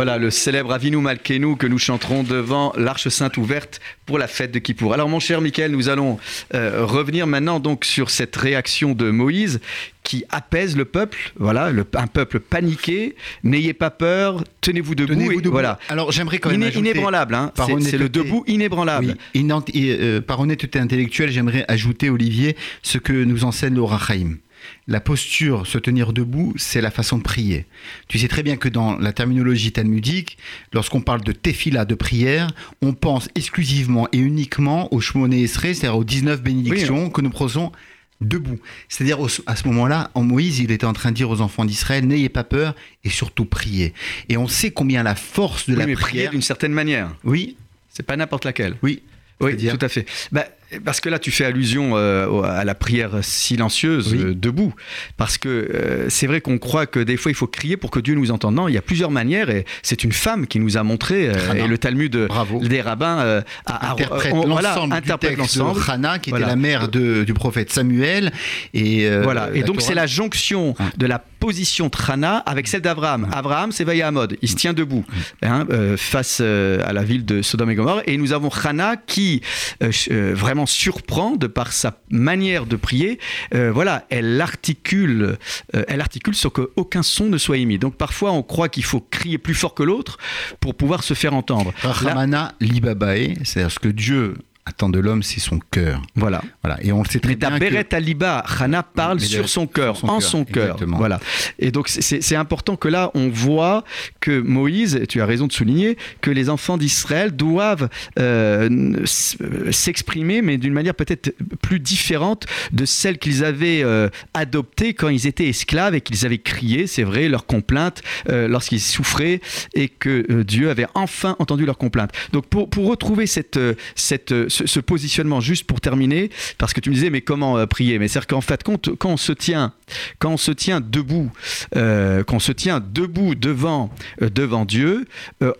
[0.05, 4.51] Voilà, le célèbre Avinu Malkenu que nous chanterons devant l'Arche Sainte ouverte pour la fête
[4.51, 4.95] de Kippour.
[4.95, 6.19] Alors mon cher Michael, nous allons
[6.55, 9.61] euh, revenir maintenant donc sur cette réaction de Moïse
[10.03, 13.15] qui apaise le peuple, voilà, un peuple paniqué.
[13.45, 15.41] N'ayez pas peur, tenez-vous debout.
[15.53, 15.79] Voilà.
[15.89, 19.17] Alors j'aimerais quand même inébranlable, hein, c'est le debout inébranlable.
[19.37, 24.39] Euh, par honnêteté intellectuelle, j'aimerais ajouter Olivier ce que nous enseigne le Rachaim
[24.87, 27.67] la posture, se tenir debout, c'est la façon de prier.
[28.09, 30.39] Tu sais très bien que dans la terminologie talmudique,
[30.73, 35.99] lorsqu'on parle de tefila, de prière, on pense exclusivement et uniquement au Shmoné Esrei, c'est-à-dire
[35.99, 37.73] aux 19 bénédictions que nous prononçons
[38.21, 38.59] debout.
[38.89, 42.07] C'est-à-dire à ce moment-là, en Moïse, il était en train de dire aux enfants d'Israël,
[42.07, 43.95] n'ayez pas peur et surtout priez.
[44.29, 46.31] Et on sait combien la force de la prière...
[46.31, 47.15] d'une certaine manière.
[47.25, 47.57] Oui.
[47.91, 48.77] C'est pas n'importe laquelle.
[48.83, 49.03] Oui.
[49.41, 50.07] Oui, tout à fait.
[50.31, 50.47] Bah,
[50.85, 54.75] parce que là, tu fais allusion euh, à la prière silencieuse euh, debout.
[55.17, 58.01] Parce que euh, c'est vrai qu'on croit que des fois, il faut crier pour que
[58.01, 58.55] Dieu nous entende.
[58.55, 59.51] Non, il y a plusieurs manières.
[59.51, 61.31] Et c'est une femme qui nous a montré.
[61.55, 62.29] et le Talmud
[62.63, 68.33] des rabbins interprète l'ensemble texte de Hannah, qui était la mère du prophète Samuel.
[68.75, 69.51] Et, voilà.
[69.55, 73.29] Et donc, c'est la jonction de la position Hannah avec celle d'Abraham.
[73.33, 75.05] Abraham, c'est mode Il se tient debout
[75.43, 78.03] hein, face à la ville de Sodome et Gomorre.
[78.07, 79.43] Et nous avons Hannah qui
[79.81, 83.19] vraiment surprend de par sa manière de prier.
[83.55, 85.37] Euh, voilà, elle articule,
[85.75, 87.79] euh, elle articule sans qu'aucun son ne soit émis.
[87.79, 90.19] Donc parfois, on croit qu'il faut crier plus fort que l'autre
[90.61, 91.73] pour pouvoir se faire entendre.
[91.83, 96.03] Rahamana libabae, c'est-à-dire ce que Dieu attend de l'homme, c'est son cœur.
[96.15, 96.41] Voilà.
[96.63, 96.79] voilà.
[96.83, 97.59] Et on le sait très bien.
[97.59, 97.97] Beret que...
[97.97, 100.77] Aliba, Hana parle sur son cœur, en son cœur.
[100.87, 101.21] Voilà.
[101.59, 103.85] Et donc c'est important que là, on voit
[104.21, 110.59] que Moïse, tu as raison de souligner, que les enfants d'Israël doivent euh, s'exprimer, mais
[110.59, 115.95] d'une manière peut-être plus différente de celle qu'ils avaient euh, adoptée quand ils étaient esclaves
[115.95, 119.41] et qu'ils avaient crié, c'est vrai, leurs complaintes euh, lorsqu'ils souffraient
[119.75, 122.13] et que Dieu avait enfin entendu leurs complaintes.
[122.33, 123.59] Donc pour, pour retrouver cette,
[123.97, 127.99] cette ce, positionnement, juste pour terminer, parce que tu me disais, mais comment euh, prier?
[127.99, 129.73] Mais c'est-à-dire qu'en fait, quand, on se tient,
[130.19, 131.31] quand on se tient debout,
[131.77, 135.07] euh, quand on se tient debout devant, euh, devant Dieu,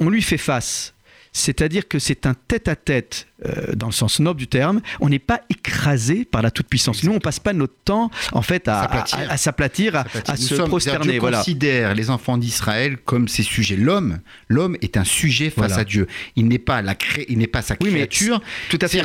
[0.01, 0.95] on lui fait face.
[1.33, 5.41] C'est-à-dire que c'est un tête-à-tête euh, dans le sens noble du terme, on n'est pas
[5.51, 7.03] écrasé par la toute-puissance.
[7.03, 11.19] Nous, on passe pas notre temps, en fait, à s'aplatir, à, à, se prosterner.
[11.19, 11.39] Voilà.
[11.39, 13.77] considère les enfants d'Israël comme ces sujets.
[13.77, 16.07] L'homme, l'homme est un sujet face à Dieu.
[16.37, 17.27] Il n'est pas la cré...
[17.29, 18.41] il n'est pas sa créature.
[18.71, 19.03] tout à fait.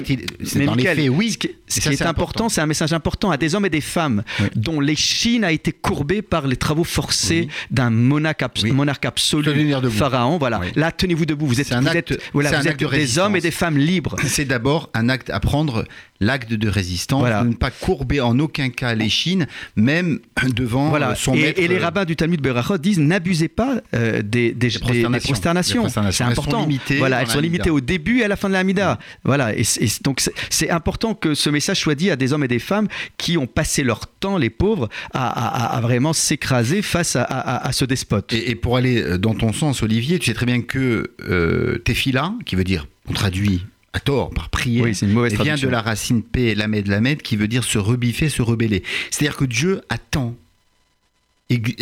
[0.56, 1.32] mais dans les faits, oui.
[1.68, 4.24] Ce qui, est, important, c'est un message important à des hommes et des femmes
[4.56, 10.38] dont l'échine a été courbée par les travaux forcés d'un monarque, monarque absolu, pharaon.
[10.38, 10.62] Voilà.
[10.76, 11.48] Là, tenez-vous debout.
[11.48, 14.90] Vous êtes, vous êtes, voilà, vous êtes des hommes et des femmes libres c'est d'abord
[14.94, 15.86] un acte à prendre
[16.20, 20.20] l'acte de résistance, de ne pas courber en aucun cas les chines, même
[20.56, 21.16] devant voilà.
[21.16, 21.62] son et, maître.
[21.62, 25.88] Et les rabbins du Talmud Berachot disent n'abusez pas euh, des, des, prosternations.
[26.12, 26.68] C'est important.
[26.70, 29.00] Elles sont voilà, elles sont limitées au début et à la fin de la Hamida.
[29.24, 29.64] Voilà, et,
[30.04, 32.88] donc c'est important que ce message soit dit à des hommes et des femmes
[33.18, 38.34] qui ont passé leur temps, les pauvres, à, vraiment s'écraser face à, ce despote.
[38.34, 42.34] Et, pour aller euh, dans ton sens, Olivier, tu sais très bien que euh, tefila,
[42.46, 43.62] qui veut dire, on traduit
[43.98, 47.36] à tort, par prière, oui, une mauvaise vient de la racine P, lamed, lamed, qui
[47.36, 48.84] veut dire se rebiffer, se rebeller.
[49.10, 50.36] C'est-à-dire que Dieu attend,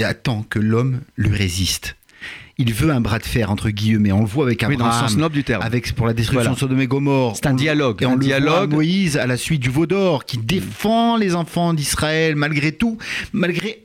[0.04, 1.98] attend que l'homme lui résiste.
[2.58, 4.14] Il veut un bras de fer entre guillemets.
[4.14, 5.62] On le voit avec Abraham, oui, dans le sens noble du terme.
[5.62, 7.36] Avec pour la destruction de Sodome et Gomorre.
[7.36, 8.02] C'est un dialogue.
[8.02, 8.72] Et on un dialogue.
[8.72, 12.98] Moïse à la suite du veau d'or qui défend les enfants d'Israël malgré tout,
[13.34, 13.84] malgré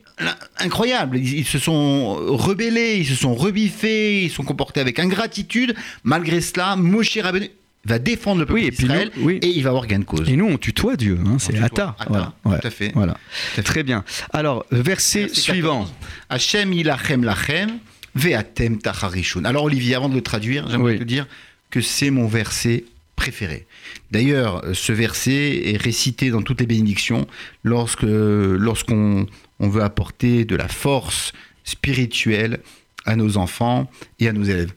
[0.57, 1.17] incroyable.
[1.17, 5.75] Ils, se sont rebellés, ils se sont rebiffés, ils se sont comportés avec ingratitude.
[6.05, 7.49] Malgré cela, Moshe Rabbeinu
[7.85, 10.29] va défendre le peuple d'Israël et, il va avoir gain de cause.
[10.29, 11.95] Et nous, on tutoie Dieu, hein, c'est Atta.
[12.07, 12.33] Voilà.
[12.43, 12.91] Tout à fait.
[12.93, 13.17] Voilà.
[13.63, 14.03] Très bien.
[14.33, 15.87] Alors, verset suivant.
[16.29, 17.79] Hachem ilachem lachem
[18.15, 19.45] ve'atem tacharishun.
[19.45, 21.27] Alors, Olivier, avant de le traduire, j'aimerais te dire
[21.69, 23.65] que c'est mon verset préféré.
[24.11, 27.27] D'ailleurs, ce verset est récité dans toutes les bénédictions
[27.63, 29.27] lorsque lorsqu'on
[29.59, 31.31] on veut apporter de la force
[31.63, 32.59] spirituelle
[33.05, 33.89] à nos enfants
[34.19, 34.73] et à nos élèves.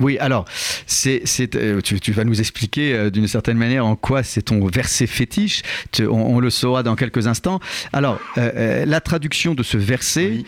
[0.00, 0.46] Oui, alors,
[0.86, 1.22] c'est,
[1.54, 5.62] euh, tu, vas nous expliquer euh, d'une certaine manière en quoi c'est ton verset fétiche.
[6.00, 7.60] on, le saura dans quelques instants.
[7.92, 10.44] Alors, euh, la traduction de ce verset,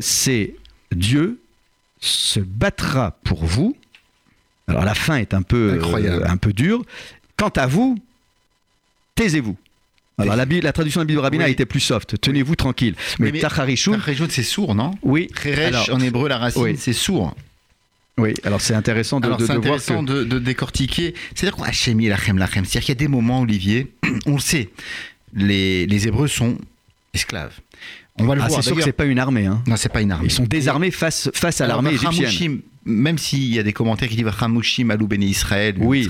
[0.00, 0.54] c'est
[0.94, 1.40] Dieu
[2.00, 3.76] se battra pour vous.
[4.68, 5.80] Alors, la fin est un peu,
[6.26, 6.84] un peu dure.
[7.36, 7.98] Quant à vous,
[9.14, 9.56] taisez-vous.
[10.18, 12.20] Alors la, la, traduction de la Bible rabbinique a été plus soft.
[12.20, 12.94] Tenez-vous tranquille.
[13.18, 13.40] Mais, mais
[14.28, 14.92] c'est sourd, non?
[15.02, 15.28] Oui.
[15.90, 17.34] en hébreu, la racine, c'est sourd.
[18.18, 21.14] Oui, alors c'est intéressant de, de, intéressant de, de, décortiquer.
[21.34, 22.64] C'est-à-dire qu'on Hachem lachem lachem.
[22.64, 23.92] C'est-à-dire qu'il y a des moments, Olivier,
[24.26, 24.70] on le sait,
[25.34, 26.58] les, les Hébreux sont
[27.14, 27.58] esclaves.
[28.18, 28.62] On va le ah, voir.
[28.62, 29.46] C'est sûr que c'est pas une armée.
[29.46, 29.62] Hein.
[29.66, 30.26] Non, c'est pas une armée.
[30.26, 34.16] Ils sont désarmés face, face à l'armée égyptienne même s'il y a des commentaires qui
[34.16, 36.08] disent Hamouchim, Alou Béni Israël, oui.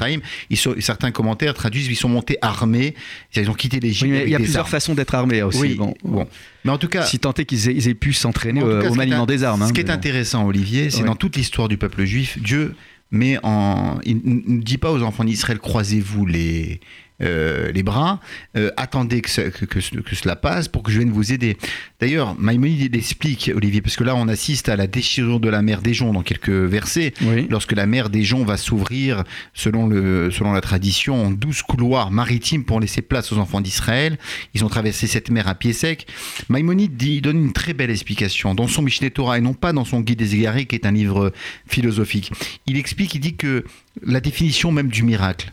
[0.50, 2.94] ils sont, certains commentaires traduisent ils sont montés armés,
[3.34, 4.14] ils ont quitté l'Égypte.
[4.24, 5.60] il y a plusieurs façons d'être armés aussi.
[5.60, 6.26] Oui, bon, bon.
[6.64, 9.62] Mais en tout cas, si tant est qu'ils aient, pu s'entraîner au, maniement des armes.
[9.62, 12.74] Ce hein, qui est intéressant, Olivier, c'est dans toute l'histoire du peuple juif, Dieu
[13.10, 16.80] met en, il ne dit pas aux enfants d'Israël croisez-vous les
[17.22, 18.20] euh, les bras,
[18.56, 21.56] euh, attendez que, que, cela passe pour que je vienne vous aider.
[22.00, 25.82] D'ailleurs, Maïmonide explique, Olivier, parce que là on assiste à la déchirure de la mer
[25.82, 27.14] des joncs dans quelques versets,
[27.48, 32.10] lorsque la mer des joncs va s'ouvrir, selon, le, selon la tradition, en douze couloirs
[32.10, 34.18] maritimes pour laisser place aux enfants d'Israël.
[34.54, 36.06] Ils ont traversé cette mer à pied sec.
[36.48, 39.84] Maïmonide dit, donne une très belle explication dans son Mishneh Torah et non pas dans
[39.84, 41.32] son Guide des égarés, qui est un livre
[41.66, 42.32] philosophique.
[42.66, 43.64] Il explique, il dit que
[44.04, 45.52] la définition même du miracle.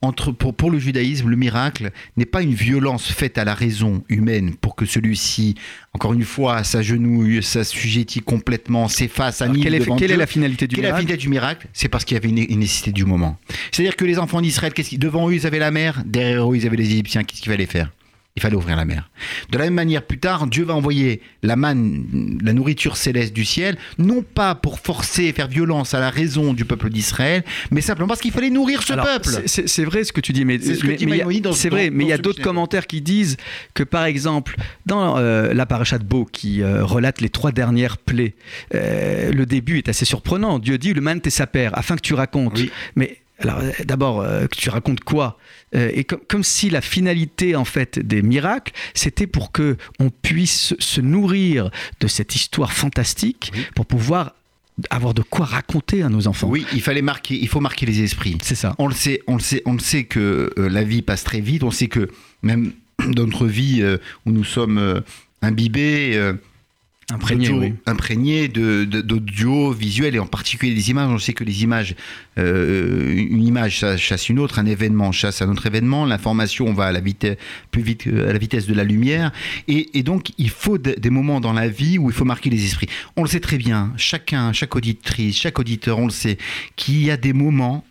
[0.00, 4.04] Entre, pour, pour, le judaïsme, le miracle n'est pas une violence faite à la raison
[4.08, 5.56] humaine pour que celui-ci,
[5.92, 10.76] encore une fois, s'agenouille, s'assujettit complètement, s'efface, annule quelle, est, quelle est, la finalité du
[10.76, 11.66] quelle miracle la finalité du miracle?
[11.72, 13.38] C'est parce qu'il y avait une, nécessité du moment.
[13.72, 16.76] C'est-à-dire que les enfants d'Israël, devant eux, ils avaient la mer, derrière eux, ils avaient
[16.76, 17.24] les Égyptiens.
[17.24, 17.90] Qu'est-ce qu'il fallait faire?
[18.38, 19.10] Il fallait ouvrir la mer.
[19.50, 23.44] De la même manière, plus tard, Dieu va envoyer la manne, la nourriture céleste du
[23.44, 28.08] ciel, non pas pour forcer, faire violence à la raison du peuple d'Israël, mais simplement
[28.08, 29.42] parce qu'il fallait nourrir ce peuple.
[29.46, 32.86] C'est vrai ce que tu dis, mais c'est vrai, mais il y a d'autres commentaires
[32.86, 33.36] qui disent
[33.74, 37.98] que, par exemple, dans euh, la paracha de Beau qui euh, relate les trois dernières
[37.98, 38.34] plaies,
[38.74, 40.58] euh, le début est assez surprenant.
[40.58, 42.60] Dieu dit le man t'es sa père, afin que tu racontes.
[42.94, 45.38] Mais alors euh, d'abord, euh, tu racontes quoi
[45.74, 50.74] euh, Et comme, si la finalité en fait des miracles, c'était pour que on puisse
[50.78, 51.70] se nourrir
[52.00, 54.34] de cette histoire fantastique pour pouvoir
[54.90, 56.48] avoir de quoi raconter à nos enfants.
[56.48, 58.38] Oui, il fallait marquer, il faut marquer les esprits.
[58.42, 58.76] C'est ça.
[58.78, 61.64] On le sait, on le sait, on le sait que la vie passe très vite.
[61.64, 62.08] On sait que
[62.42, 62.72] même
[63.08, 63.84] dans notre vie
[64.24, 65.02] où nous sommes
[65.42, 66.32] imbibés
[67.12, 67.74] imprégné, oui.
[67.86, 71.08] imprégné de, d'audio, visuel et en particulier des images.
[71.10, 71.94] On sait que les images,
[72.38, 76.04] euh, une image chasse une autre, un événement chasse un autre événement.
[76.04, 77.36] L'information va à la vitesse,
[77.70, 79.32] plus vite à la vitesse de la lumière.
[79.68, 82.88] Et, donc, il faut des moments dans la vie où il faut marquer les esprits.
[83.16, 86.38] On le sait très bien, chacun, chaque auditrice, chaque auditeur, on le sait,
[86.76, 87.84] qu'il y a des moments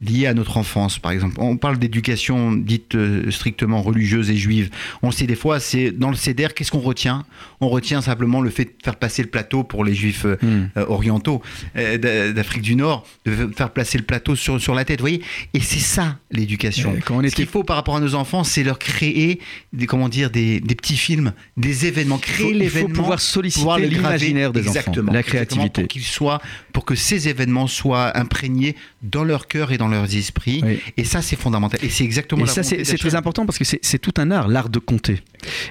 [0.00, 1.36] liées à notre enfance, par exemple.
[1.38, 4.70] On parle d'éducation dite euh, strictement religieuse et juive.
[5.02, 7.24] On sait des fois, c'est dans le CEDER, qu'est-ce qu'on retient?
[7.60, 10.70] On retient simplement le fait de faire passer le plateau pour les juifs euh, hmm.
[10.76, 11.42] euh, orientaux
[11.74, 15.22] d'Afrique du Nord, de faire placer le plateau sur, sur la tête, vous voyez?
[15.52, 16.94] Et c'est ça l'éducation.
[17.04, 19.40] Ce qu'il faut par rapport à nos enfants, c'est leur créer
[19.72, 22.88] des, comment dire, des, des petits films, des événements, créer l'événement.
[22.88, 25.82] Il faut pouvoir solliciter l'imaginaire des exactement, enfants, la créativité.
[25.82, 26.40] Pour, qu'ils soient,
[26.72, 30.62] pour que ces événements soient imprégnés dans leur cœur et dans leurs esprits.
[30.96, 31.80] Et ça, c'est fondamental.
[31.82, 32.44] Et c'est exactement.
[32.44, 35.22] Et ça, c'est très important parce que c'est tout un art, l'art de compter.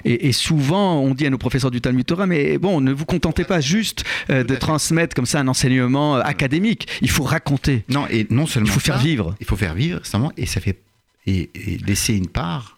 [0.06, 3.44] Et, souvent, on dit à nos professeurs du Talmud Torah, mais bon, ne vous contentez
[3.44, 6.88] pas juste euh, de transmettre comme ça un enseignement euh, académique.
[7.02, 7.84] Il faut raconter.
[7.90, 8.68] Non, et non seulement.
[8.68, 9.36] Il faut faire vivre.
[9.40, 10.78] Il faut faire vivre, justement, et ça fait
[11.28, 11.50] et,
[11.86, 12.78] laisser une part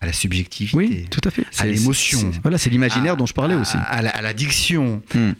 [0.00, 1.44] à la subjectivité, oui, tout à fait.
[1.58, 2.30] à l'émotion.
[2.42, 3.76] Voilà, c'est l'imaginaire dont je parlais aussi.
[3.76, 5.32] À, la, diction, hmm.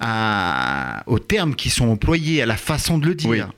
[1.07, 3.51] aux termes qui sont employés, à la façon de le dire.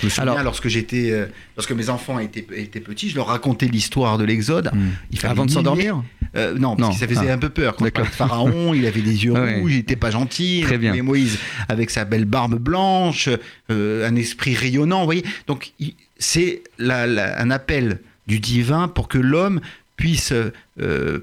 [0.00, 1.26] Je me souviens lorsque j'étais, euh,
[1.56, 4.70] lorsque mes enfants étaient, étaient, petits, je leur racontais l'histoire de l'Exode.
[4.72, 5.26] Hmm.
[5.26, 6.02] Avant de s'endormir
[6.34, 7.34] euh, Non, parce que ça faisait ah.
[7.34, 7.76] un peu peur.
[7.76, 10.62] Quand le pharaon, il avait des yeux rouges, il n'était pas gentil.
[10.64, 10.92] Très bien.
[10.92, 11.38] Mais Moïse,
[11.68, 13.28] avec sa belle barbe blanche,
[13.70, 15.24] euh, un esprit rayonnant, vous voyez.
[15.46, 15.72] Donc
[16.18, 19.60] c'est un appel du divin pour que l'homme
[19.96, 20.34] puisse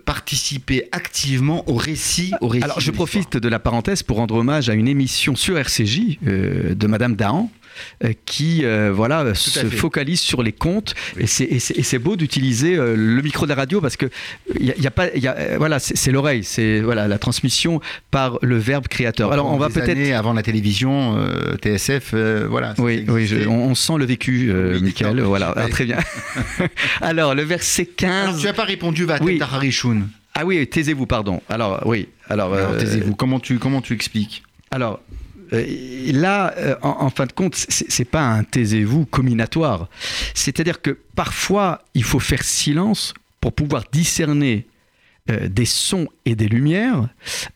[0.05, 2.34] participer activement au récit.
[2.41, 5.59] Au récit Alors, je profite de la parenthèse pour rendre hommage à une émission sur
[5.59, 7.51] RCJ de Madame Dahan,
[8.26, 13.45] qui euh, voilà se focalise sur les comptes et c'est beau d'utiliser euh, le micro
[13.45, 14.09] de la radio parce que
[14.59, 16.43] il y, a pas y a, voilà c'est l'oreille.
[16.43, 19.32] C'est voilà la transmission par le verbe créateur.
[19.32, 21.17] Alors on va peut-être avant la télévision
[21.61, 22.13] TSF
[22.49, 24.51] voilà oui oui on, sent le vécu
[24.82, 25.21] Michael.
[25.21, 25.53] Voilà.
[25.55, 25.97] Ah, très bien.
[27.01, 29.39] Alors le verset 15 alors, tu n'as pas répondu va oui.
[30.36, 31.41] ah oui taisez-vous pardon.
[31.49, 32.07] Alors oui.
[32.30, 33.15] Alors, alors taisez-vous.
[33.15, 34.43] Comment tu comment tu expliques?
[34.71, 35.01] Alors
[35.54, 39.88] euh, là, euh, en, fin de compte, c'est pas un taisez-vous combinatoire.
[40.34, 44.66] C'est-à-dire que parfois, il faut faire silence pour pouvoir discerner
[45.30, 47.08] euh, des sons et des lumières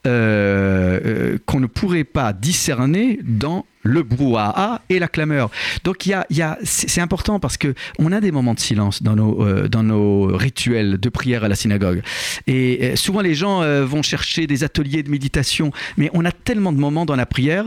[0.04, 5.49] qu'on ne pourrait pas discerner dans le brouhaha et la clameur.
[5.83, 8.59] Donc il y a, y a c'est important parce que on a des moments de
[8.59, 12.01] silence dans nos, euh, dans nos rituels de prière à la synagogue.
[12.45, 16.31] Et euh, souvent les gens euh, vont chercher des ateliers de méditation, mais on a
[16.31, 17.65] tellement de moments dans la prière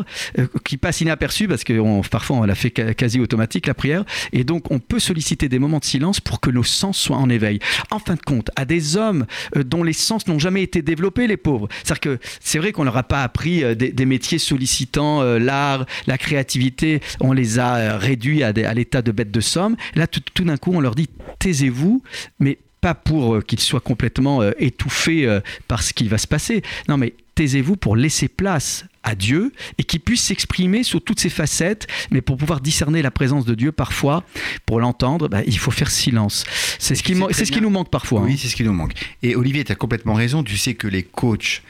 [0.64, 4.04] qui passent inaperçus parce que parfois on la fait quasi automatique la prière.
[4.32, 7.30] Et donc on peut solliciter des moments de silence pour que nos sens soient en
[7.30, 7.58] éveil.
[7.90, 11.36] En fin de compte, à des hommes dont les sens n'ont jamais été développés, les
[11.36, 11.68] pauvres.
[11.82, 16.18] C'est-à-dire que c'est vrai qu'on leur a pas appris des, des métiers sollicitant l'art, la
[16.18, 19.76] créativité, on les a euh, réduits à, l'état de bêtes de somme.
[19.94, 21.08] Là, tout, d'un coup, on leur dit
[21.38, 22.02] taisez-vous,
[22.40, 26.62] mais pas pour euh, qu'ils soient complètement euh, étouffés par ce qui va se passer.
[26.88, 31.30] Non, mais taisez-vous pour laisser place à Dieu et qu'il puisse s'exprimer sous toutes ses
[31.30, 34.24] facettes, mais pour pouvoir discerner la présence de Dieu parfois,
[34.66, 36.44] pour l'entendre, bah, il faut faire silence.
[36.78, 38.22] C'est ce, qui, c'est ce qui nous manque parfois.
[38.22, 38.36] Oui, hein.
[38.36, 38.92] c'est ce qui nous manque.
[39.22, 41.62] Et Olivier, tu as complètement raison, tu sais que les coachs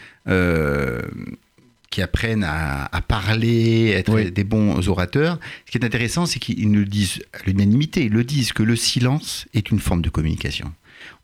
[1.90, 5.38] qui apprennent à, parler, être des bons orateurs.
[5.66, 8.62] Ce qui est intéressant, c'est qu'ils nous le disent à l'unanimité, ils le disent que
[8.62, 10.72] le silence est une forme de communication.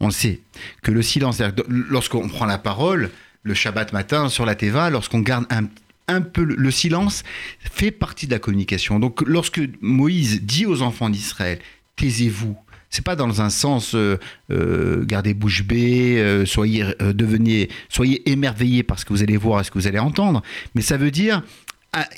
[0.00, 0.40] On sait
[0.82, 3.10] que le silence, lorsqu'on prend la parole,
[3.44, 5.66] le Shabbat matin sur la Teva, lorsqu'on garde un,
[6.08, 7.22] un peu le silence,
[7.60, 8.98] fait partie de la communication.
[8.98, 11.60] Donc lorsque Moïse dit aux enfants d'Israël,
[11.94, 12.56] taisez-vous,
[12.90, 14.18] c'est pas dans un sens euh,
[14.50, 19.60] euh, gardez bouche bée, euh, soyez devenez soyez émerveillés par ce que vous allez voir
[19.60, 20.42] et ce que vous allez entendre,
[20.74, 21.42] mais ça veut dire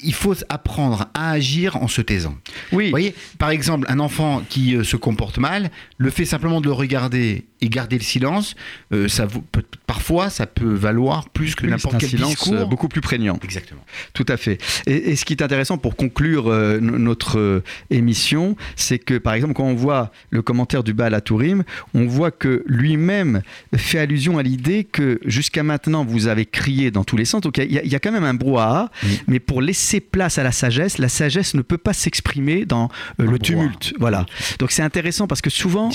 [0.03, 2.37] il faut apprendre à agir en se taisant.
[2.73, 2.87] Oui.
[2.87, 6.73] Vous voyez, par exemple, un enfant qui se comporte mal, le fait simplement de le
[6.73, 8.55] regarder et garder le silence,
[8.93, 12.55] euh, ça peut, parfois ça peut valoir plus que n'importe quel silence discours.
[12.55, 13.39] Euh, beaucoup plus prégnant.
[13.43, 13.85] Exactement.
[14.13, 14.59] Tout à fait.
[14.87, 19.65] Et, ce qui est intéressant pour conclure euh, notre émission, c'est que par exemple quand
[19.65, 21.65] on voit le commentaire du Baal à Tourim,
[21.95, 23.43] on voit que lui-même
[23.77, 27.41] fait allusion à l'idée que jusqu'à maintenant vous avez crié dans tous les sens.
[27.41, 28.91] Donc il y, a quand même un brouhaha,
[29.27, 32.89] mais pour laisser place à la sagesse, la sagesse ne peut pas s'exprimer dans
[33.19, 33.93] le tumulte.
[33.99, 34.25] Voilà.
[34.59, 35.91] Donc c'est intéressant parce que souvent.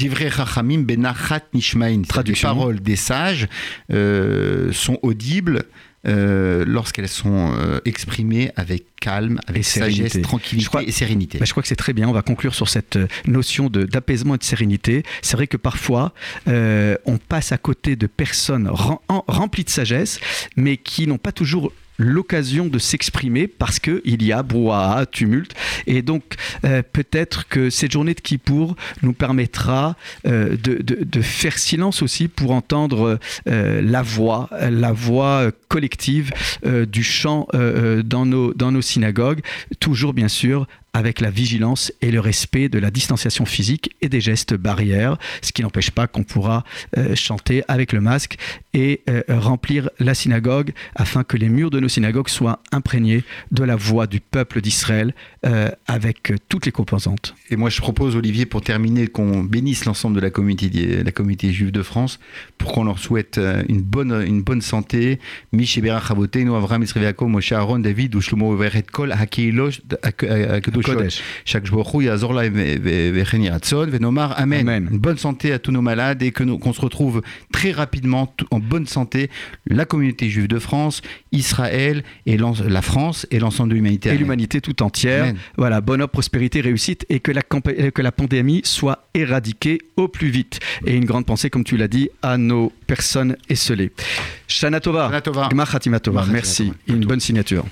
[1.53, 3.47] Nishmain, les paroles des sages,
[3.91, 5.63] euh, sont audibles
[6.05, 11.39] euh, lorsqu'elles sont euh, exprimées avec calme, avec sagesse, tranquillité et sérénité.
[11.39, 12.07] Bah, je crois que c'est très bien.
[12.07, 15.01] On va conclure sur cette notion d'apaisement et de sérénité.
[15.23, 16.13] C'est vrai que parfois,
[16.45, 18.69] on passe à côté de personnes
[19.09, 20.19] remplies de sagesse,
[20.57, 25.53] mais qui n'ont pas toujours l'occasion de s'exprimer parce qu'il y a brouhaha, tumulte.
[25.87, 26.23] Et donc,
[26.65, 32.51] euh, peut-être que cette journée de Kippour nous permettra euh, de, faire silence aussi pour
[32.51, 36.31] entendre euh, la voix, la voix collective
[36.87, 37.47] du chant
[38.03, 39.41] dans, nos, dans nos synagogues,
[39.79, 44.21] toujours bien sûr avec la vigilance et le respect de la distanciation physique et des
[44.21, 46.63] gestes barrières, ce qui n'empêche pas qu'on pourra
[46.97, 48.37] euh, chanter avec le masque
[48.73, 53.63] et euh, remplir la synagogue afin que les murs de nos synagogues soient imprégnés de
[53.63, 55.15] la voix du peuple d'Israël
[55.45, 57.35] euh, avec toutes les composantes.
[57.49, 61.51] Et moi je propose Olivier pour terminer qu'on bénisse l'ensemble de la communauté, la communauté
[61.51, 62.19] juive de France
[62.57, 65.19] pour qu'on leur souhaite une bonne, une bonne santé.
[65.53, 66.85] Avram
[67.21, 68.15] Moshe Aaron, David,
[68.91, 69.11] Kol,
[71.45, 71.89] chaque jour,
[74.37, 74.89] Amen.
[74.91, 77.21] Une bonne santé à tous nos malades et que qu'on se retrouve
[77.51, 79.29] très rapidement en bonne santé,
[79.65, 84.09] la communauté juive de France, Israël et la France et l'ensemble de l'humanité.
[84.09, 85.33] Et l'humanité tout entière.
[85.57, 90.59] Voilà, bonheur, prospérité, réussite et que la, que la pandémie soit éradiquée au plus vite.
[90.85, 93.91] Et une grande pensée, comme tu l'as dit, à nos personnes esselées.
[94.47, 95.09] Shana Tova,
[96.31, 96.73] Merci.
[96.87, 97.65] Une bonne signature.